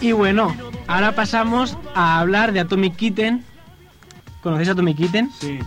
[0.00, 0.54] Y bueno,
[0.90, 3.44] ahora pasamos a hablar de Atomic Kitten.
[4.42, 5.30] ¿Conocéis a Atomic Kitten?
[5.38, 5.58] Sí.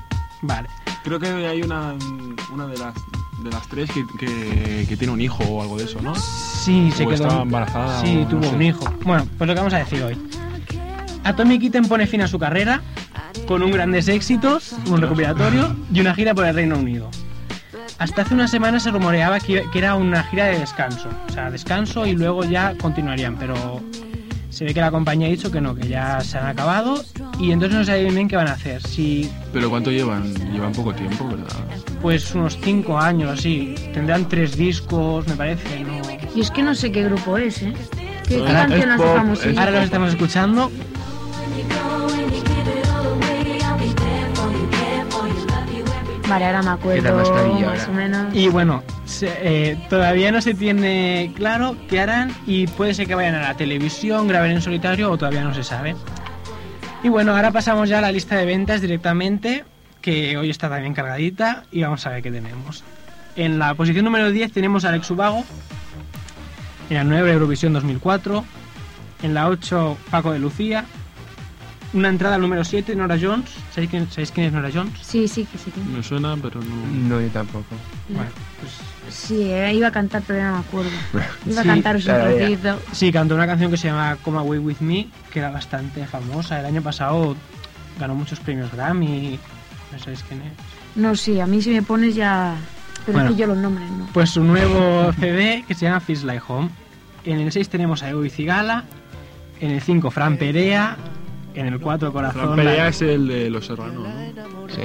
[0.41, 0.67] Vale.
[1.03, 1.93] Creo que hay una,
[2.53, 2.93] una de las
[3.43, 6.15] de las tres que, que, que tiene un hijo o algo de eso, ¿no?
[6.15, 7.13] Sí, se quedó.
[7.15, 8.55] estaba embarazada Sí, o no tuvo sé.
[8.55, 8.85] un hijo.
[9.03, 10.17] Bueno, pues lo que vamos a decir hoy.
[11.25, 12.81] Atomic Kitten pone fin a su carrera
[13.47, 17.09] con un grandes éxitos, un recopilatorio y una gira por el Reino Unido.
[17.99, 21.09] Hasta hace una semana se rumoreaba que, que era una gira de descanso.
[21.27, 23.81] O sea, descanso y luego ya continuarían, pero
[24.53, 27.03] se ve que la compañía ha dicho que no, que ya se han acabado
[27.39, 28.81] y entonces no sabe bien qué van a hacer.
[28.83, 30.31] Si Pero ¿cuánto llevan?
[30.53, 31.47] Llevan poco tiempo, ¿verdad?
[32.01, 36.01] pues unos 5 años así, tendrán tres discos, me parece, ¿no?
[36.35, 37.73] Y es que no sé qué grupo es, ¿eh?
[38.27, 39.57] ¿Qué, qué Es canción?
[39.57, 40.71] Ahora los estamos escuchando.
[46.33, 47.91] Vale, ahora me acuerdo más clarilla más ahora.
[47.91, 48.33] o menos.
[48.35, 49.37] Y bueno, se-
[49.71, 53.53] eh, todavía no se tiene claro qué harán y puede ser que vayan a la
[53.55, 55.95] televisión, graben en solitario o todavía no se sabe.
[57.03, 59.63] Y bueno, ahora pasamos ya a la lista de ventas directamente.
[60.01, 62.83] que hoy está también cargadita y vamos a ver qué tenemos.
[63.37, 65.45] En la posición número 10 tenemos a Alex Ubago.
[66.89, 68.43] En la 9 Eurovisión 2004.
[69.21, 70.83] En la 8 Paco de Lucía.
[71.93, 73.49] Una entrada al número 7 Nora Jones.
[73.71, 74.93] ¿Sabéis quién, ¿sabéis quién es Nora Jones?
[75.01, 75.69] Sí, sí, que sí.
[75.69, 76.75] que- Me suena, pero no.
[77.07, 77.65] No, yo tampoco.
[78.09, 78.29] Bueno,
[78.59, 78.73] pues
[79.13, 80.89] Sí, eh, iba a cantar, pero no me acuerdo.
[81.45, 82.37] Iba a Sí, cantaros un claro, ya.
[82.47, 82.79] trocito.
[82.93, 86.59] Sí, cantó una canción que se llama Come Away With Me, que era bastante famosa.
[86.59, 87.35] El año pasado
[87.99, 89.37] ganó muchos premios Grammy.
[89.91, 90.51] ¿No sabéis quién es?
[90.95, 92.55] No, sí, a mí si me pones ya...
[93.05, 93.29] Pero Bueno.
[93.29, 94.07] es que yo los nombres no.
[94.13, 96.69] Pues su nuevo CD que se llama Feels Like Home.
[97.25, 98.85] En el 6 tenemos a Evo y Cigala.
[99.59, 100.95] En el 5 Fran Perea.
[101.53, 102.41] En el 4 Corazón.
[102.41, 104.69] Fran Perea es el de Los Serranos, ¿no?
[104.69, 104.81] Sí.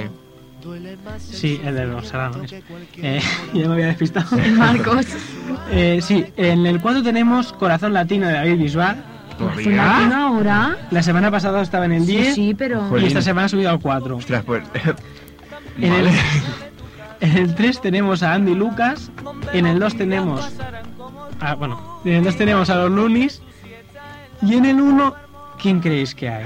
[1.19, 2.53] Sí, el de los Serranos.
[2.97, 3.21] Eh,
[3.53, 4.37] ya me había despistado.
[4.55, 5.05] Marcos.
[5.71, 9.03] Eh, sí, en el 4 tenemos Corazón Latino de David Bisbal.
[9.37, 10.77] ¿Fue latino ahora?
[10.89, 12.97] La semana pasada estaba en el Sí, 10 sí, pero...
[12.97, 14.17] y esta semana ha subido al 4.
[14.17, 14.63] Ostras, pues...
[15.77, 16.09] En el,
[17.21, 19.11] en el 3 tenemos a Andy Lucas.
[19.53, 20.57] En el 2 tenemos.
[21.39, 22.01] Ah, bueno.
[22.03, 23.41] En el 2 tenemos a los Lunis.
[24.41, 25.15] Y en el 1,
[25.61, 26.45] ¿quién creéis que hay?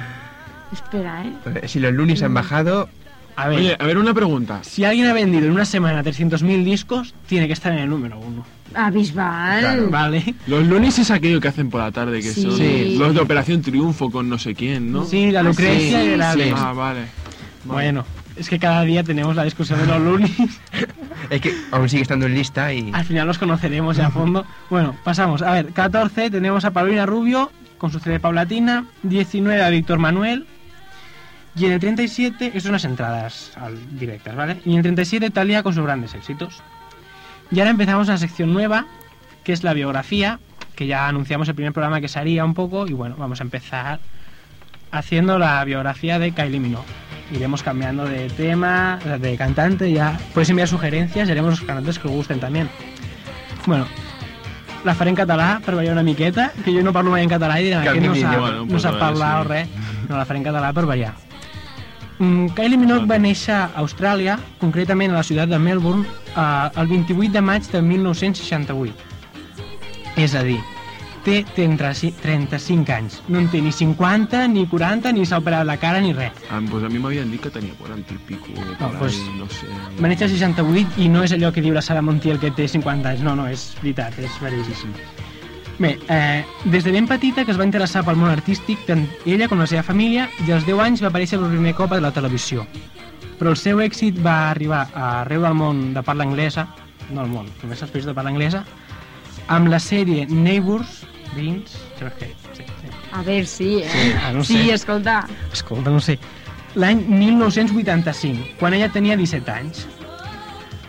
[0.72, 1.68] Espera, ¿eh?
[1.68, 2.90] si los lunes han bajado,
[3.36, 4.60] A ver, Oye, a ver, una pregunta.
[4.64, 8.20] si alguien ha vendido en una semana 300.000 discos, tiene que estar en el número
[8.20, 8.46] 1.
[8.76, 9.60] A Bisbal.
[9.60, 9.90] Claro.
[9.90, 10.36] ¿Vale?
[10.48, 12.42] Los lunes es aquello que hacen por la tarde, que Sí.
[12.44, 12.96] son Sí.
[12.98, 15.04] los de Operación Triunfo con no sé quién, ¿no?
[15.06, 16.26] Sí, la Ah, Lucrecia sí, y el sí.
[16.26, 16.54] Alex.
[16.60, 17.02] Ah, vale.
[17.66, 18.06] Bueno,
[18.36, 20.32] es que cada día tenemos la discusión de los Lunis.
[21.32, 22.92] es que aún sigue estando en lista y...
[22.94, 24.46] Al final los conoceremos ya a fondo.
[24.70, 25.42] Bueno, pasamos.
[25.42, 27.52] A ver, 14 tenemos a Paulina Rubio
[27.84, 28.86] con su CD Paulatina.
[29.04, 30.48] 19 a Víctor Manuel.
[31.54, 33.52] Y en el 37, esto son las entradas
[33.92, 34.62] directas, ¿vale?
[34.64, 36.64] Y en el 37 Talia con sus grandes éxitos.
[37.52, 38.86] Y ahora empezamos una sección nueva,
[39.44, 40.40] que es la biografía,
[40.78, 42.88] que ya anunciamos el primer programa que se haría un poco.
[42.88, 44.00] Y bueno, vamos a empezar
[44.92, 46.88] haciendo la biografía de Kylie Minogue.
[47.34, 52.08] Iremos cambiando de tema, de cantante, ya puedes enviar sugerencias y haremos los cantantes que
[52.08, 52.70] os gusten también.
[53.66, 53.88] Bueno,
[54.84, 57.60] la faré en català per variar una miqueta, que jo no parlo mai en català
[57.60, 59.70] i diran Que que no sap, bueno, no sap parlar o veure res.
[60.10, 61.14] No, la faré en català per variar.
[62.20, 66.06] Mm, Kylie Minogue va néixer a Austràlia, concretament a la ciutat de Melbourne,
[66.36, 68.94] eh, el 28 de maig de 1968.
[70.16, 70.60] És a dir,
[71.24, 73.22] té 35 35 anys.
[73.28, 76.38] No en té ni 50, ni 40, ni s'ha operat la cara, ni res.
[76.52, 78.54] Ah, pues a mi m'havien dit que tenia 40 i pico.
[78.54, 79.68] por ahí, pues, no sé.
[80.00, 82.68] Va néixer al 68 i no és allò que diu la Sara Montiel que té
[82.68, 83.24] 50 anys.
[83.24, 84.94] No, no, és veritat, és veríssim.
[85.80, 89.48] Bé, eh, des de ben petita que es va interessar pel món artístic, tant ella
[89.50, 92.14] com la seva família, i als 10 anys va aparèixer per primer cop a la
[92.14, 92.68] televisió.
[93.40, 96.68] Però el seu èxit va arribar arreu del món de parla anglesa,
[97.10, 98.64] no al món, només als països de parla anglesa,
[99.48, 100.28] amb la sèrie
[101.34, 102.30] Neighbours, Veïns, sabeu què?
[102.54, 102.92] Sí, sí.
[103.12, 103.90] A ver, sí, eh?
[103.90, 104.74] Sí, ah, no sí, sé.
[104.74, 105.28] escolta.
[105.52, 106.20] Escolta, no sé.
[106.76, 109.86] L'any 1985, quan ella tenia 17 anys.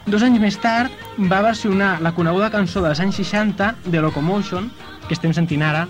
[0.07, 0.93] Dos anys més tard
[1.31, 4.71] va versionar la coneguda cançó dels anys 60 de Locomotion,
[5.09, 5.87] que estem sentint ara,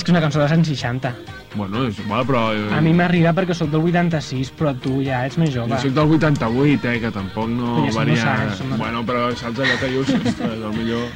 [0.00, 1.10] és que és una cançó dels anys 60.
[1.54, 2.42] Bueno, és igual, però...
[2.56, 5.74] eh, A mi m'arriba perquè sóc del 86, però tu ja ets més jove.
[5.76, 8.24] Jo soc del 88, eh, que tampoc no ja varia...
[8.46, 10.08] anys, són- Bueno, però saps allò que dius?
[10.16, 11.08] Ostres, millor...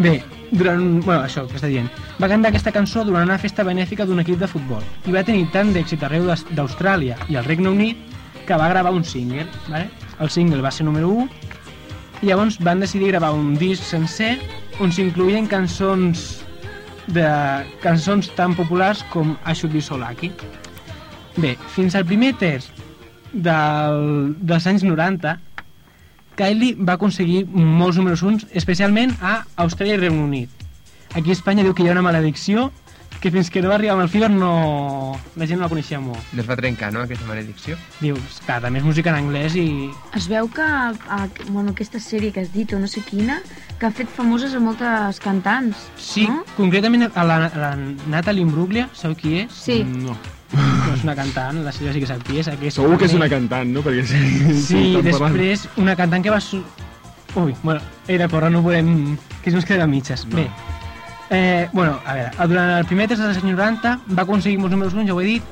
[0.00, 0.14] Bé,
[0.52, 0.84] durant...
[1.04, 1.88] Bueno, això que està dient.
[2.22, 5.48] Va cantar aquesta cançó durant una festa benèfica d'un equip de futbol i va tenir
[5.52, 7.98] tant d'èxit arreu d'Austràlia i el Regne Unit
[8.46, 9.90] que va gravar un single, ¿vale?
[10.20, 11.28] El single va ser número 1
[12.22, 14.38] i llavors van decidir gravar un disc sencer
[14.80, 16.44] on s'incluïen cançons
[17.14, 17.28] de
[17.84, 20.32] cançons tan populars com I Should Be So Lucky.
[21.36, 22.70] Bé, fins al primer terç
[23.32, 25.38] del, dels anys 90
[26.40, 30.62] Kylie va aconseguir molts números uns, especialment a Austràlia i Regne Unit.
[31.12, 32.70] Aquí a Espanya diu que hi ha una maledicció
[33.20, 34.52] que fins que no va arribar amb el Fever no...
[35.36, 36.30] la gent no la coneixia molt.
[36.32, 37.76] No es va trencar, no, aquesta maledicció?
[38.00, 39.90] Dius, clar, també és música en anglès i...
[40.16, 43.42] Es veu que a, bueno, aquesta sèrie que has dit, o no sé quina,
[43.80, 46.42] que ha fet famoses a moltes cantants, Sí, no?
[46.58, 47.70] concretament a la, a la
[48.12, 49.52] Natalie Imbruglia, sabeu qui és?
[49.56, 49.80] Sí.
[49.84, 50.12] No.
[50.52, 52.48] No és una cantant, la Sílvia sí que sap qui és.
[52.50, 53.80] Aquesta Segur que és una cantant, no?
[53.86, 54.20] Perquè sí,
[54.66, 55.36] Sí, estan parlant.
[55.38, 56.40] després una cantant que va...
[56.42, 56.60] Su...
[57.38, 59.16] Ui, bueno, era porra, no podem...
[59.40, 60.26] que ens quedem a mitges.
[60.26, 60.36] No.
[60.36, 60.48] Bé,
[61.30, 64.92] eh, bueno, a veure, durant el primer tres dels anys 90 va aconseguir molts números
[64.98, 65.42] 1, ja ho he dit,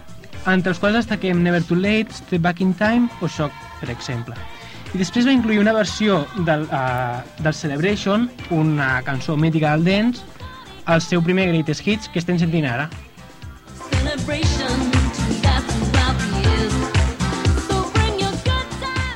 [0.50, 4.34] entre els quals destaquem Never Too Late, Step Back in Time o Shock, per exemple.
[4.94, 10.24] I després va incluir una versió del, uh, del Celebration, una cançó mítica del dance,
[10.86, 12.88] al seu primer Greatest Hits, que estem sentint ara.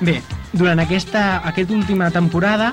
[0.03, 0.21] Bé,
[0.53, 2.73] durant aquesta, aquesta última temporada,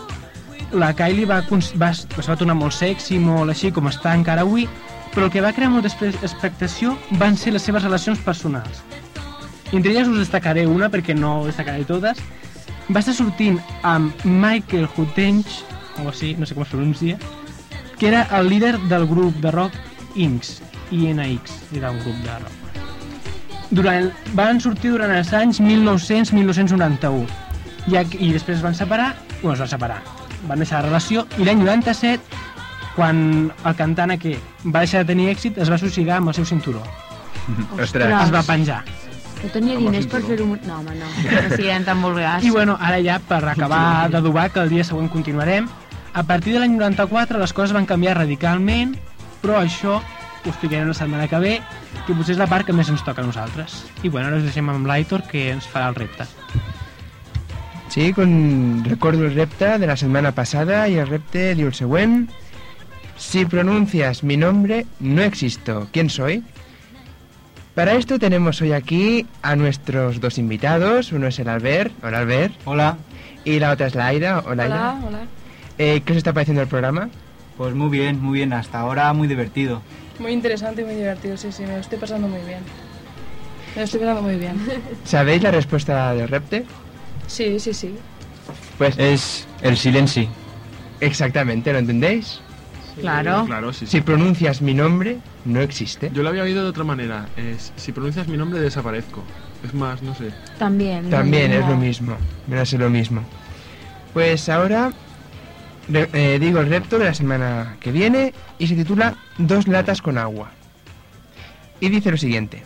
[0.71, 1.39] la Kylie va,
[1.81, 4.67] va, es va tornar molt sexy, molt així com està encara avui,
[5.13, 8.83] però el que va crear molta expectació van ser les seves relacions personals.
[9.71, 12.17] Entre elles us destacaré una, perquè no destacaré totes.
[12.89, 15.59] Va estar sortint amb Michael Hutench,
[16.01, 17.17] o així, no sé com es pronuncia,
[17.99, 19.75] que era el líder del grup de rock
[20.15, 20.61] INX,
[20.91, 22.55] INX, era un grup de rock.
[23.69, 27.27] Durant, van sortir durant els anys 1900-1991
[27.91, 29.11] i, i després es van separar,
[29.43, 29.99] bueno, es van separar,
[30.49, 32.39] van deixar la relació i l'any 97,
[32.95, 33.21] quan
[33.53, 36.81] el cantant aquest va deixar de tenir èxit, es va suïcidar amb el seu cinturó.
[37.83, 38.09] Ostres.
[38.23, 38.81] Es va penjar.
[39.39, 40.57] No tenia diners per fer un...
[40.67, 41.07] No, home, no.
[41.07, 42.43] No siguem tan vulgars.
[42.43, 45.69] I bueno, ara ja per acabar d'adobar que el dia següent continuarem,
[46.13, 48.95] a partir de l'any 94 les coses van canviar radicalment,
[49.43, 51.53] però això ho explicarem la setmana que ve,
[52.07, 53.83] que potser és la part que més ens toca a nosaltres.
[54.03, 56.27] I bueno, ara us deixem amb l'Aitor, que ens farà el repte.
[57.89, 58.83] Sí, con...
[58.85, 62.29] recuerdo el repte de la semana pasada y el repte dio el següent.
[63.17, 65.87] Si pronuncias mi nombre, no existo.
[65.91, 66.43] ¿Quién soy?
[67.79, 71.13] Para esto tenemos hoy aquí a nuestros dos invitados.
[71.13, 71.93] Uno es el Albert.
[72.03, 72.53] Hola, Albert.
[72.65, 72.97] Hola.
[73.45, 74.43] Y la otra es la Aida.
[74.45, 75.01] Hola, Aida.
[75.07, 75.19] hola.
[75.77, 77.07] Eh, ¿Qué os está pareciendo el programa?
[77.55, 78.51] Pues muy bien, muy bien.
[78.51, 79.81] Hasta ahora muy divertido.
[80.19, 82.59] Muy interesante y muy divertido, sí, sí, me lo estoy pasando muy bien.
[83.75, 84.57] Me lo estoy pasando muy bien.
[85.05, 86.65] ¿Sabéis la respuesta del repte?
[87.27, 87.95] Sí, sí, sí.
[88.77, 90.27] Pues Es el silencio.
[90.99, 92.41] exactamente, ¿lo entendéis?
[92.99, 93.45] Claro.
[93.45, 93.91] Claro, sí, sí.
[93.97, 96.11] Si pronuncias mi nombre, no existe.
[96.13, 97.27] Yo lo había oído de otra manera.
[97.37, 99.23] Es, si pronuncias mi nombre, desaparezco.
[99.65, 100.31] Es más, no sé.
[100.57, 101.09] También.
[101.09, 102.15] También es lo mismo,
[102.55, 103.23] a ser lo mismo.
[104.13, 104.91] Pues ahora
[105.89, 110.01] re- eh, digo el repto de la semana que viene y se titula Dos latas
[110.01, 110.51] con agua.
[111.79, 112.63] Y dice lo siguiente.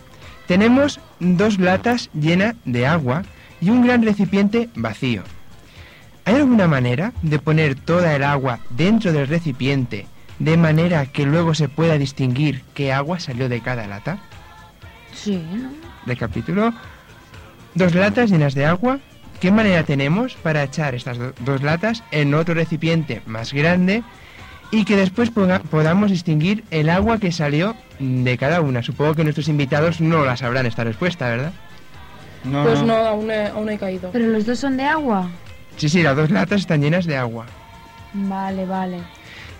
[0.47, 3.23] Tenemos dos latas llenas de agua
[3.61, 5.23] y un gran recipiente vacío.
[6.25, 10.07] ¿Hay alguna manera de poner toda el agua dentro del recipiente
[10.43, 14.17] de manera que luego se pueda distinguir qué agua salió de cada lata?
[15.13, 15.69] Sí, ¿no?
[16.05, 16.73] del capítulo.
[17.75, 18.99] Dos latas llenas de agua.
[19.39, 24.03] ¿Qué manera tenemos para echar estas do- dos latas en otro recipiente más grande
[24.71, 28.83] y que después podamos distinguir el agua que salió de cada una?
[28.83, 31.53] Supongo que nuestros invitados no la sabrán esta respuesta, ¿verdad?
[32.43, 34.09] No, Pues no, aún he, aún he caído.
[34.11, 35.29] Pero los dos son de agua.
[35.77, 37.45] Sí, sí, las dos latas están llenas de agua.
[38.13, 38.97] Vale, vale.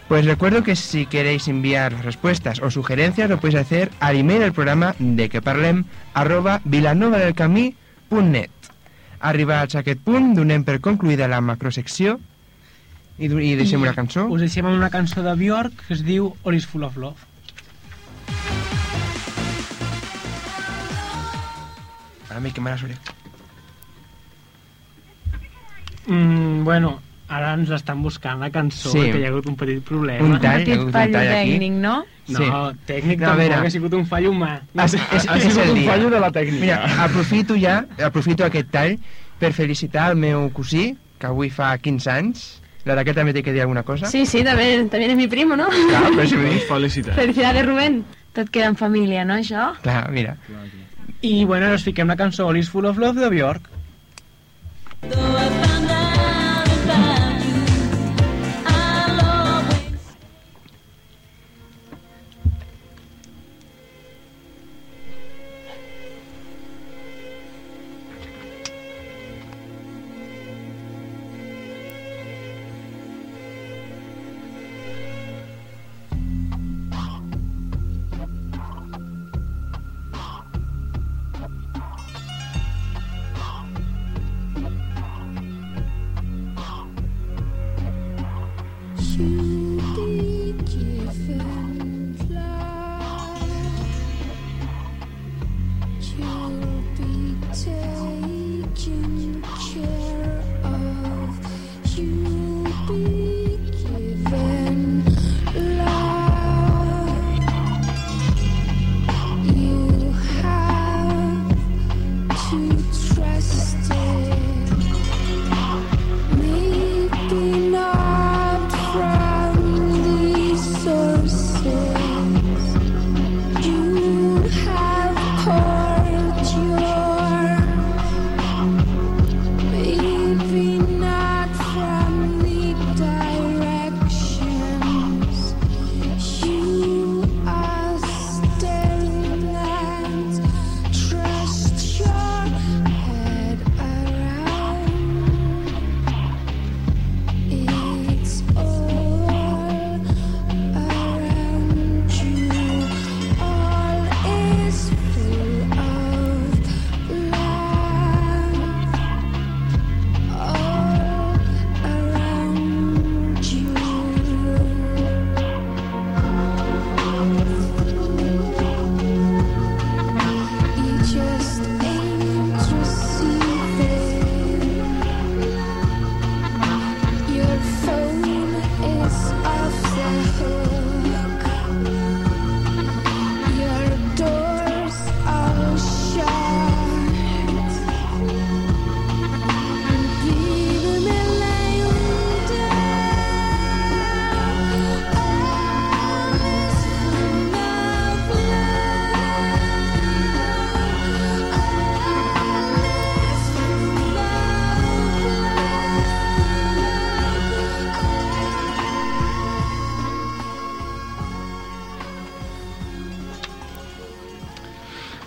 [0.08, 4.54] Pues recuerdo que si queréis enviar respuestas o sugerencias lo podéis hacer al email del
[4.54, 8.52] programa de que parlem arroba vilanovadelcamí.net
[9.24, 12.18] Arribar al aquest punt donem per concluïda la macrosecció
[13.18, 14.26] i, i deixem una cançó.
[14.28, 17.32] Us deixem una cançó de Björk que es diu All is Full of Love.
[22.28, 23.14] Ara m'he quemat les orelles.
[26.08, 26.98] Mm, bueno,
[27.30, 29.00] ara ens estan buscant la cançó Sí.
[29.00, 30.24] perquè hi ha hagut un petit problema.
[30.26, 31.52] Un tall, ha Petit un fallo tall aquí.
[31.54, 32.06] tècnic, no?
[32.28, 32.78] No, Sí.
[32.86, 34.62] tècnic No, a tampoc, ha sigut un fallo humà.
[34.76, 35.92] Ha, és, és, Ha és sigut un dia.
[35.92, 36.60] fallo de la tècnica.
[36.62, 39.00] Mira, aprofito ja, aprofito aquest tall
[39.40, 42.62] per felicitar el meu cosí, que avui fa 15 anys.
[42.86, 44.08] La d'aquest també té que dir alguna cosa?
[44.08, 45.68] Sí, sí, también, también es mi primo, ¿no?
[45.70, 46.36] Clar, però si
[46.68, 47.16] felicitats.
[47.16, 48.04] Felicidades, Rubén.
[48.34, 49.74] Tot queda en família, no, això?
[49.82, 50.36] Clar, mira.
[51.22, 53.70] I bueno, us fiquem la cançó All is Full of Love de Björk.
[55.02, 55.73] Trust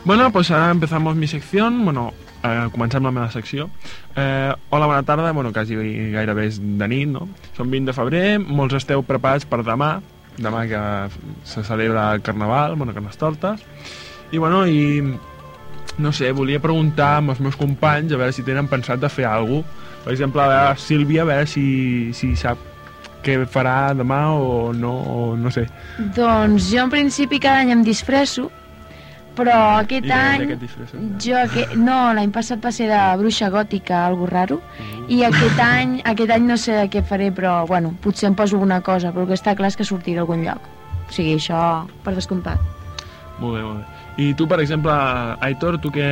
[0.07, 3.69] Bueno, pues ara empezamos mi sección, bueno, eh, comencem la meva secció.
[4.15, 7.25] Eh, hola, bona tarda, bueno, quasi gairebé és de nit, no?
[7.57, 9.97] Som 20 de febrer, molts esteu preparats per demà,
[10.39, 10.83] demà que
[11.43, 13.65] se celebra el Carnaval, bueno, Carnestoltes,
[14.31, 15.03] i bueno, i
[15.99, 19.27] no sé, volia preguntar amb els meus companys a veure si tenen pensat de fer
[19.27, 19.83] alguna cosa.
[20.05, 21.67] Per exemple, a veure, Sílvia, a veure si,
[22.15, 22.63] si sap
[23.27, 25.67] què farà demà o no, o no sé.
[26.15, 28.53] Doncs jo en principi cada any em disfresso,
[29.37, 30.55] però aquest I any...
[31.23, 34.61] Jo aquest, no, l'any passat va ser de bruixa gòtica, algo raro,
[35.13, 38.81] i aquest any, aquest any no sé què faré, però bueno, potser em poso una
[38.87, 40.73] cosa, però que està clar és que sortiré a algun lloc.
[41.07, 41.61] O sigui, això
[42.05, 42.59] per descomptat.
[43.39, 43.96] Molt bé, molt bé.
[44.17, 44.93] I tu, per exemple,
[45.45, 46.07] Aitor, tu què,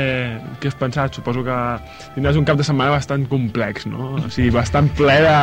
[0.61, 1.17] què has pensat?
[1.17, 1.55] Suposo que
[2.17, 4.11] tindràs un cap de setmana bastant complex, no?
[4.21, 5.37] O sigui, bastant ple de...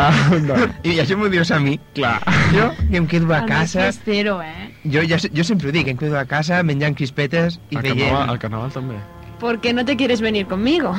[0.46, 0.60] de...
[0.92, 1.80] I això m'ho dius a mi?
[1.98, 2.20] Clar.
[2.54, 3.88] Jo, que em quedo a El casa...
[3.88, 4.70] més festero, eh?
[4.86, 7.98] Jo, ja, jo sempre ho dic, em quedo a casa menjant crispetes i Al veient...
[8.06, 9.02] carnaval, al carnaval també.
[9.42, 10.94] ¿Por qué no te quieres venir conmigo?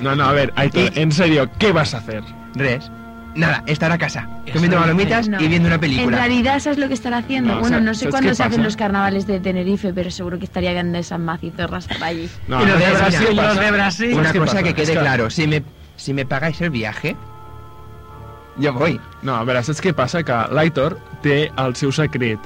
[0.00, 2.22] No, no, a ver, Aitor, en serio, ¿qué vas a hacer?
[2.56, 2.88] Res.
[3.38, 5.40] Nada, estar a casa, comiendo palomitas No.
[5.40, 6.16] y viendo una En película.
[6.18, 7.54] realidad, ¿sabes lo que estará haciendo?
[7.54, 8.64] No, bueno, ¿sabes- no sé cuándo se hacen pasa?
[8.64, 12.28] los carnavales de Tenerife, pero seguro que estaría grande San Maz y Zorras por allí.
[12.48, 14.10] No, Y los de ¿sabes Brasil, los de Brasil.
[14.14, 14.62] ¿Sabes Una cosa pasa?
[14.64, 15.62] que quede Es que- claro, si me,
[15.96, 17.16] si me pagáis el viaje,
[18.60, 19.00] jo voy.
[19.22, 20.22] No, a veure, saps què passa?
[20.26, 22.40] Que l'Aitor té el seu secret.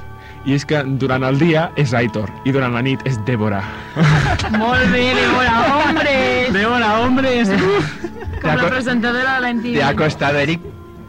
[0.45, 3.63] I és que durant el dia és Aitor i durant la nit és Débora.
[4.59, 6.15] Molt bé, Débora, hombre.
[6.53, 7.49] Débora, hombres.
[8.43, 9.75] Como la presentadora de la NTV.
[9.79, 10.61] Te ha costado, Eric,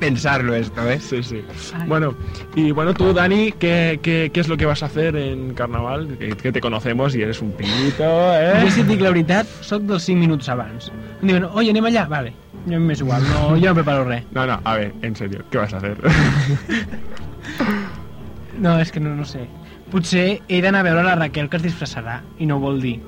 [0.04, 1.00] pensarlo esto, ¿eh?
[1.00, 1.42] Sí, sí.
[1.88, 2.14] Bueno,
[2.56, 6.18] y bueno, tú, Dani, ¿qué, qué, qué es lo que vas a hacer en Carnaval?
[6.18, 8.60] Que, que te conocemos y eres un pinguito, ¿eh?
[8.62, 10.92] Jo, si et dic la veritat, sóc dels 5 minuts abans.
[11.22, 12.04] Em diuen, oye, anem allà?
[12.12, 12.36] Vale.
[12.68, 14.28] Jo m'és igual, no, jo no preparo res.
[14.36, 15.96] No, no, a ver, en serio, ¿qué vas a hacer?
[18.54, 19.48] No, és que no, no sé.
[19.90, 23.00] Potser he d'anar a veure la Raquel que es disfressarà i no ho vol dir.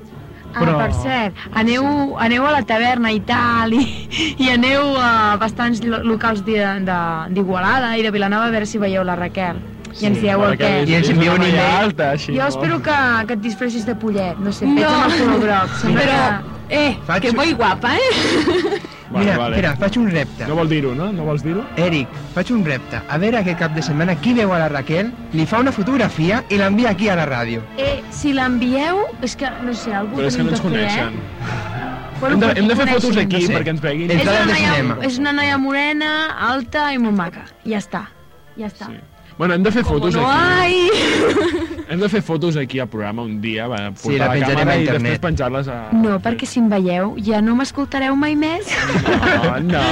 [0.55, 5.83] Ah, per cert, aneu, aneu a la taverna i tal, i, i aneu a bastants
[5.83, 9.57] lo- locals de- de- d'Igualada i de Vilanova a veure si veieu la Raquel.
[10.01, 10.69] I ens dieu el què.
[10.89, 11.61] I ens envieu un una email.
[11.85, 12.47] alta, així, Jo no?
[12.49, 12.95] espero que,
[13.27, 14.75] que et disfressis de pollet, no sé, No.
[14.75, 15.77] pets amb el color groc.
[15.81, 18.81] Sembla Pero, eh, Faig- que voy guapa, ¿eh?
[19.15, 19.55] Vale, Mira, vale.
[19.55, 20.47] espera, faig un repte.
[20.49, 21.05] No vol dir-ho, no?
[21.15, 21.61] No vols dir-ho?
[21.79, 22.99] Eric, faig un repte.
[23.07, 26.41] A veure aquest cap de setmana qui veu a la Raquel, li fa una fotografia
[26.51, 27.63] i l'envia aquí a la ràdio.
[27.79, 31.15] Eh, si l'envieu, és que, no sé, algú Però és que no ens fer, coneixen.
[31.15, 31.63] Eh?
[32.25, 33.55] Hem de, hem de fer fotos aquí no sé.
[33.55, 34.11] perquè ens veguin.
[34.11, 34.97] És una, de noia, cinema.
[35.07, 36.11] és una noia morena,
[36.51, 37.47] alta i molt maca.
[37.63, 38.05] Ja està.
[38.59, 38.91] Ja està.
[38.91, 38.99] Sí.
[39.37, 40.39] Bueno, hem de fer fotos No aquí.
[40.41, 40.89] hay.
[41.87, 44.71] Hem de fer fotos aquí al programa un dia, va, portar Sí, la la, càmera
[44.73, 45.75] a i després penjar-les a...
[45.93, 48.71] No, perquè si em veieu ja no m'escoltareu mai més.
[49.05, 49.83] No, no,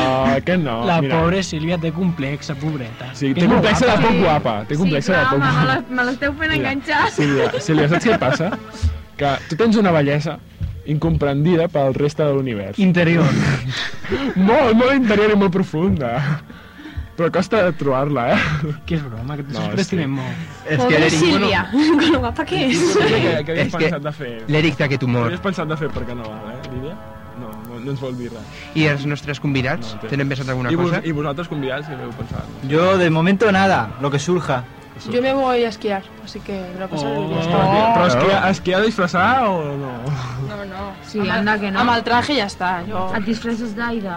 [0.43, 0.79] que no.
[0.89, 1.19] La Mira.
[1.21, 3.11] pobra Sílvia té complexa, pobreta.
[3.13, 4.07] Sí, Que té és molt complexa de guapa.
[4.07, 4.55] poc guapa.
[4.71, 5.77] Té complexa de poc guapa.
[5.93, 7.11] me l'esteu fent Mira, enganxar.
[7.13, 8.49] Sílvia, Sílvia, saps què passa?
[9.21, 10.39] Que tu tens una bellesa
[10.89, 12.79] incomprendida pel reste de l'univers.
[12.81, 13.29] Interior.
[14.49, 16.15] molt, molt interior i molt profunda.
[17.23, 18.37] Però costa de trobar-la, eh?
[18.85, 20.41] Que és broma, que No, no, és l'estimem molt.
[20.65, 21.19] És que Pobre l'Eric...
[21.21, 22.81] Silvia, con lo guapa que es.
[22.97, 23.09] Què,
[23.47, 24.31] què havies És que pensat de fer?
[24.51, 25.29] l'Eric té aquest Què humor.
[25.29, 26.97] havies pensat de fer per Carnaval, eh, Lídia?
[27.39, 28.59] No, no, no ens vol dir res.
[28.77, 31.01] I els nostres convidats, No, tenen pensat alguna I, vos, cosa?
[31.07, 32.59] I vosaltres convidats, què heu pensat?
[32.69, 34.63] Yo de momento nada, lo que surja.
[35.11, 37.39] Yo me voy a esquiar, así que me lo pasaré Oh, bien.
[37.93, 39.91] Però esquiar, esquiar disfressar o no?
[40.47, 40.93] No, no.
[41.05, 41.79] Sí, Ama- anda que no.
[41.79, 42.85] Ama el traje y ya está.
[42.85, 44.09] Yo, Et disfresses d'aire?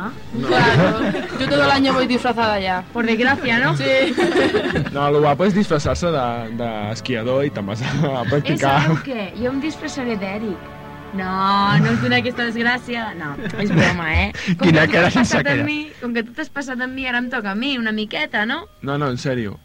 [0.47, 1.01] Claro,
[1.41, 2.85] yo todo el año voy disfrazada ya.
[2.93, 3.77] Por desgracia, ¿no?
[3.77, 3.85] Sí.
[4.93, 6.09] No, el guapo és disfressar-se
[6.57, 8.81] d'esquiador de, i te'n vas a, a Eh, practicar.
[8.83, 9.27] sabeu què?
[9.41, 10.73] Jo em disfressaré d'Eric.
[11.17, 13.11] No, no us dono aquesta desgràcia.
[13.17, 14.33] No, és broma, eh?
[14.59, 16.81] Com Quina que tu cara t'has sense passat amb mi, com que tu t'has passat
[16.81, 18.67] amb mi, ara em toca a mi, una miqueta, no?
[18.83, 19.59] No, no, en sèrio.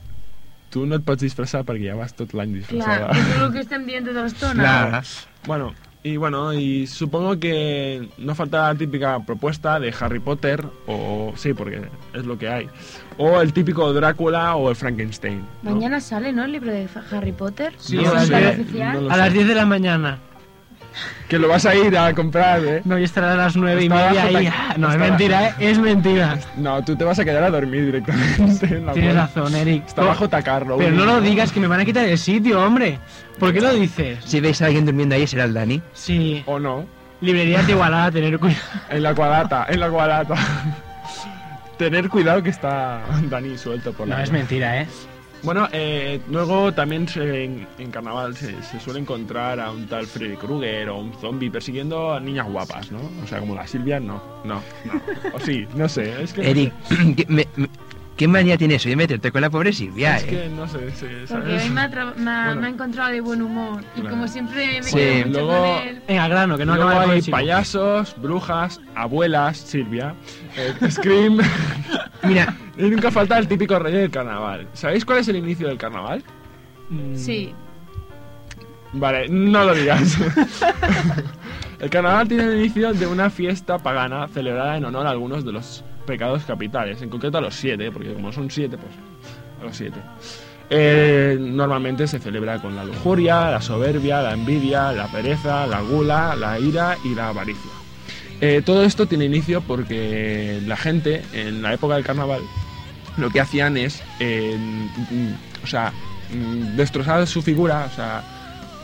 [0.72, 3.12] Tu no et pots disfressar perquè ja vas tot l'any Clar, disfressada.
[3.12, 4.64] és el que estem dient tota l'estona.
[4.64, 5.04] Clar.
[5.46, 11.34] Bueno, y bueno, y supongo que no falta la típica propuesta de Harry Potter, o
[11.36, 11.82] sí, porque
[12.14, 12.70] es lo que hay,
[13.18, 15.44] o el típico Drácula o el Frankenstein.
[15.62, 15.72] ¿no?
[15.76, 16.46] Mañana sale, ¿no?
[16.46, 17.74] El libro de Harry Potter.
[17.78, 20.20] Sí, No a sé, las 10 de la mañana.
[21.28, 22.82] Que lo vas a ir a comprar, ¿eh?
[22.84, 24.48] No, y estará a las 9 y media ahí.
[24.48, 25.54] Ah, No, es mentira, ¿eh?
[25.60, 26.38] Es mentira.
[26.58, 28.66] No, tú te vas a quedar a dormir directamente.
[28.66, 29.88] en la Tienes razón, Eric.
[29.88, 30.78] Está bajo tacarlo.
[30.78, 33.00] Pero no lo digas, que me van a quitar el sitio, hombre.
[33.40, 34.20] ¿Por qué lo dices?
[34.26, 35.82] Si veis a alguien durmiendo ahí, será el Dani.
[35.94, 36.44] Sí.
[36.46, 36.86] O no.
[37.22, 38.62] Librerías de Igualada, tener cuidado.
[38.90, 40.36] En la cuadata, en la cuadata.
[41.78, 44.88] Tener cuidado que está Dani suelto por la No, es mentira, ¿eh?
[45.44, 50.06] Bueno, eh, luego también se- en, en carnaval se, se suele encontrar a un tal
[50.06, 53.00] Freddy Krueger o un zombie persiguiendo a niñas guapas, ¿no?
[53.24, 55.02] O sea, como la Silvia, no, no, no.
[55.34, 56.50] O sí, no sé, es que...
[56.50, 56.74] Eric,
[57.28, 57.70] me- me-
[58.18, 60.28] ¿Qué manía tiene eso de meterte con la pobre Silvia, es eh?
[60.28, 61.64] que no sé, sí, Porque ¿sabes?
[61.64, 62.62] hoy me ha, tra- me ha- Bueno.
[62.62, 63.82] me ha encontrado de buen humor.
[63.96, 64.16] Y Claro.
[64.16, 66.02] como siempre me Sí, quedo mucho luego- con él.
[66.08, 70.14] Venga, grano, que no Luego acaba de hay payasos, brujas, abuelas, Silvia,
[70.90, 71.38] Scream.
[72.24, 74.68] Mira, y nunca falta el típico rey del carnaval.
[74.74, 76.24] ¿Sabéis cuál es el inicio del carnaval?
[76.90, 77.54] Mm, Sí.
[78.94, 80.18] Vale, no lo digas.
[81.80, 85.54] el carnaval tiene el inicio de una fiesta pagana celebrada en honor a algunos de
[85.54, 88.92] los pecados capitales, en concreto a los siete, porque como son siete, pues
[89.62, 90.00] a los siete.
[90.70, 96.36] Eh, normalmente se celebra con la lujuria, la soberbia, la envidia, la pereza, la gula,
[96.36, 97.72] la ira y la avaricia.
[98.42, 102.42] Eh, todo esto tiene inicio porque la gente en la época del carnaval
[103.18, 104.58] lo que hacían es, eh,
[105.64, 105.94] o sea,
[106.34, 108.24] mm, destrozar su figura, o sea,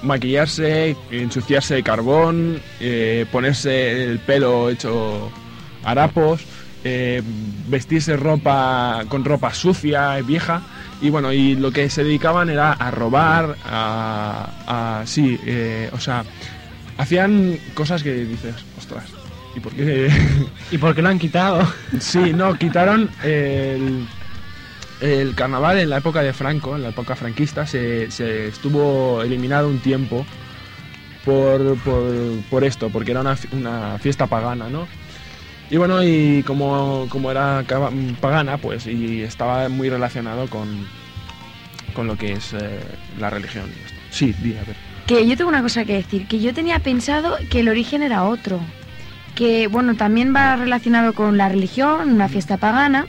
[0.03, 5.31] maquillarse, ensuciarse de carbón, eh, ponerse el pelo hecho
[5.83, 6.41] harapos,
[7.67, 10.61] vestirse ropa con ropa sucia, vieja,
[11.01, 15.37] y bueno, y lo que se dedicaban era a robar, a, sí,
[15.91, 16.23] o sea,
[16.97, 19.16] hacían cosas que dices, ostras,
[19.57, 20.09] ¿y por qué?
[20.71, 21.67] ¿Y por qué lo han quitado?
[21.99, 24.05] Sí, no, quitaron el,
[25.01, 29.67] el carnaval en la época de Franco, en la época franquista, se, se estuvo eliminado
[29.67, 30.25] un tiempo
[31.25, 32.13] por, por,
[32.49, 34.87] por esto, porque era una, una fiesta pagana, ¿no?
[35.69, 37.63] Y bueno, y como, como era
[38.21, 40.87] pagana, pues, y estaba muy relacionado con,
[41.93, 42.79] con lo que es eh,
[43.19, 43.65] la religión.
[44.11, 44.75] Sí, di, a ver.
[45.07, 48.23] Que yo tengo una cosa que decir, que yo tenía pensado que el origen era
[48.23, 48.61] otro.
[49.37, 53.05] Que, bueno, también va relacionado con la religión, una fiesta pagana,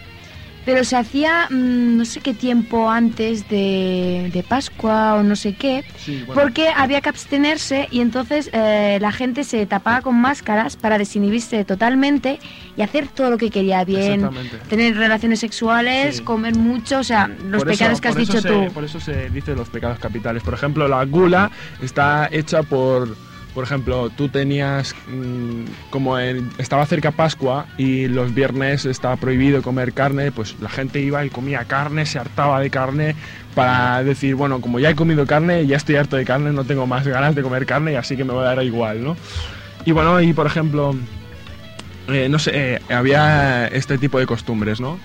[0.67, 5.55] pero se hacía mm, no sé qué tiempo antes de, de Pascua o no sé
[5.55, 6.43] qué, Sí, bueno.
[6.43, 11.65] porque había que abstenerse y entonces eh, la gente se tapaba con máscaras para desinhibirse
[11.65, 12.39] totalmente
[12.77, 14.29] y hacer todo lo que quería bien,
[14.69, 16.23] tener relaciones sexuales, Sí.
[16.23, 18.67] comer mucho, o sea, los Por eso- pecados que has dicho se- tú.
[18.75, 20.43] Por eso se dice los pecados capitales.
[20.43, 21.51] Por ejemplo, la gula
[21.81, 23.17] está hecha por.
[23.55, 24.95] Por ejemplo, tú tenías.
[25.09, 30.69] mm, como en- estaba cerca Pascua y los viernes estaba prohibido comer carne, pues la
[30.69, 33.17] gente iba y comía carne, se hartaba de carne
[33.55, 36.87] para decir, bueno, como ya he comido carne, ya estoy harto de carne, no tengo
[36.87, 39.17] más ganas de comer carne así que me va a dar igual, ¿no?
[39.85, 40.95] Y bueno, y por ejemplo.
[42.09, 44.99] eh, no sé, eh, había este tipo de costumbres, ¿no?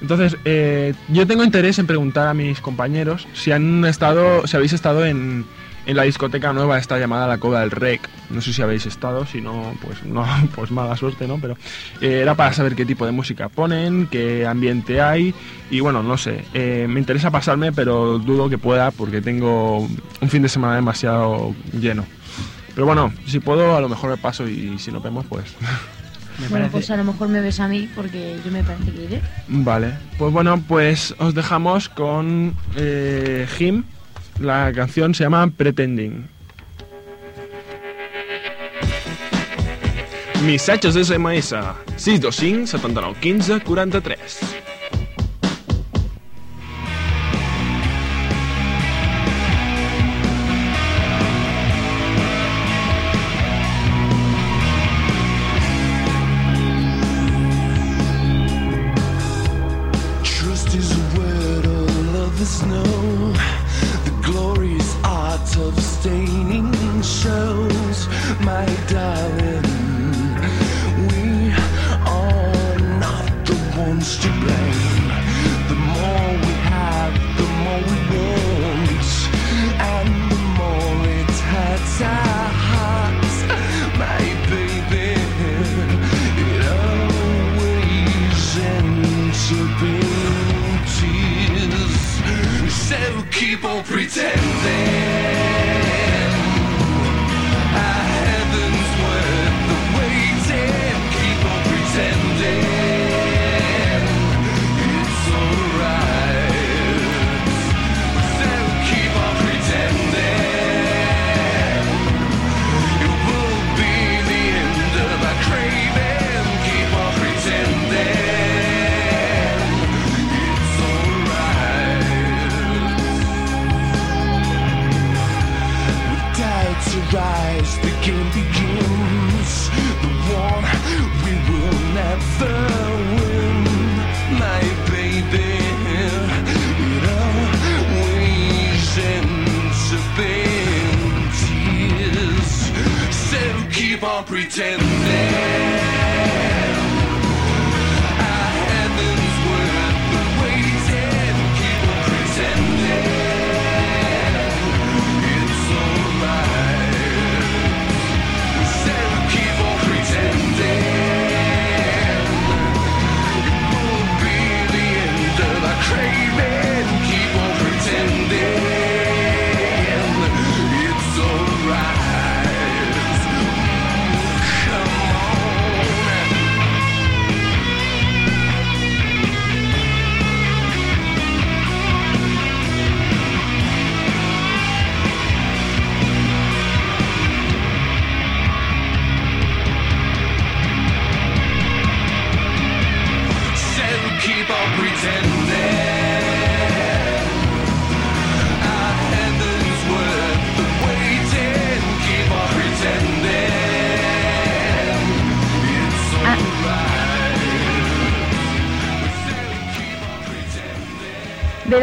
[0.00, 4.72] Entonces, eh, yo tengo interés en preguntar a mis compañeros si han estado, si habéis
[4.72, 5.44] estado en,
[5.86, 8.08] en la discoteca nueva esta llamada La Cova del Rec.
[8.30, 10.24] No sé si habéis estado, si no, pues no,
[10.54, 11.38] pues mala suerte, ¿no?
[11.38, 11.56] Pero
[12.00, 15.34] eh, era para saber qué tipo de música ponen, qué ambiente hay
[15.70, 16.44] y bueno, no sé.
[16.54, 21.54] eh, me interesa pasarme, pero dudo que pueda porque tengo un fin de semana demasiado
[21.72, 22.04] lleno.
[22.74, 25.54] Pero bueno, si puedo, a lo mejor me paso y si nos vemos, pues
[26.50, 29.20] Bueno, pues a lo mejor me ves a mí porque yo me parece que iré.
[29.48, 33.84] Vale, pues bueno, pues os dejamos con eh, Him.
[34.42, 36.26] La canción se llama Pretending.
[40.44, 41.54] Missatges SMS
[41.96, 44.61] 625 79 15 43.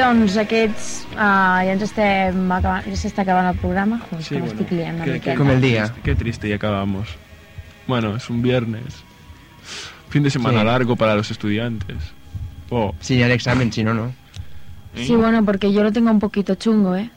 [0.09, 1.05] Doncs aquests...
[1.13, 1.17] Uh,
[1.65, 3.99] ja ens estem acabant, ja s'està acabant el programa.
[4.09, 5.31] Joder, Sí, que bueno, m'estic liant una qué- miqueta.
[5.31, 5.93] qué- Como el día.
[6.03, 7.09] Qué triste y acabamos.
[7.87, 9.03] Bueno, es un viernes.
[10.09, 10.65] Fin de semana Sí.
[10.65, 11.97] largo para los estudiantes.
[12.69, 14.11] Oh, Sin el examen, si no, no.
[14.95, 17.09] Sí, bueno, porque yo lo tengo un poquito chungo, ¿eh?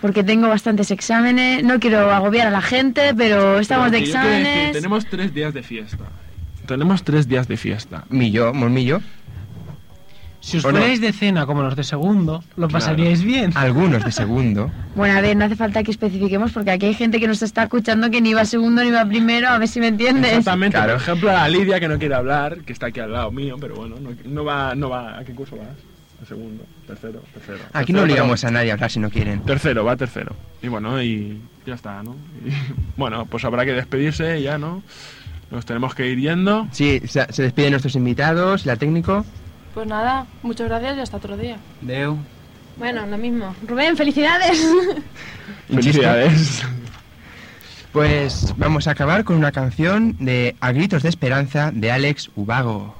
[0.00, 4.18] Porque tengo bastantes exámenes, no quiero agobiar a la gente, pero estamos de Pero que
[4.18, 4.72] decir, exámenes.
[4.72, 6.04] tenemos tres días de fiesta.
[6.66, 8.04] Tenemos tres días de fiesta.
[8.08, 9.02] Millo, molt millor.
[10.40, 13.52] Si os fuerais de cena como los de segundo, lo pasaríais bien.
[13.54, 14.70] Algunos de segundo.
[14.96, 17.62] Bueno, a ver, no hace falta que especifiquemos porque aquí hay gente que nos está
[17.64, 20.30] escuchando que ni va segundo ni va primero, a ver si me entiendes.
[20.32, 20.76] Exactamente.
[20.76, 20.94] Claro.
[20.94, 23.76] Por ejemplo, a Lidia que no quiere hablar, que está aquí al lado mío, pero
[23.76, 25.18] bueno, no, no va, no va.
[25.18, 25.68] ¿A qué curso vas?
[26.22, 27.58] A segundo, tercero, tercero.
[27.72, 29.40] Aquí Tercero, no pero- obligamos a nadie a hablar si no quieren.
[29.44, 30.34] Tercero, va tercero.
[30.60, 32.16] Y bueno, y ya está, ¿no?
[32.44, 32.50] Y,
[32.98, 34.82] bueno, pues habrá que despedirse ya, ¿no?
[35.52, 36.66] Nos tenemos que ir yendo.
[36.72, 39.24] Sí, se, se despiden nuestros invitados, la técnico.
[39.74, 41.58] Pues nada, muchas gracias y hasta otro día.
[41.80, 42.16] Deu.
[42.76, 43.54] Bueno, lo mismo.
[43.66, 44.64] Rubén, felicidades.
[45.68, 46.62] Felicidades.
[47.92, 52.99] Pues vamos a acabar con una canción de A Gritos de Esperanza de Alex Ubago.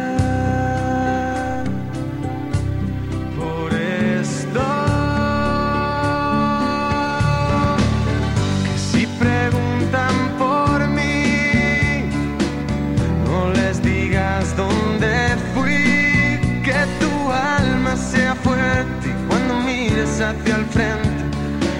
[20.23, 21.09] hacia el frente,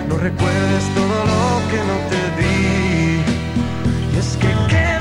[0.08, 2.56] no recuerdes todo lo que no te di.
[4.14, 5.01] Y es que quedan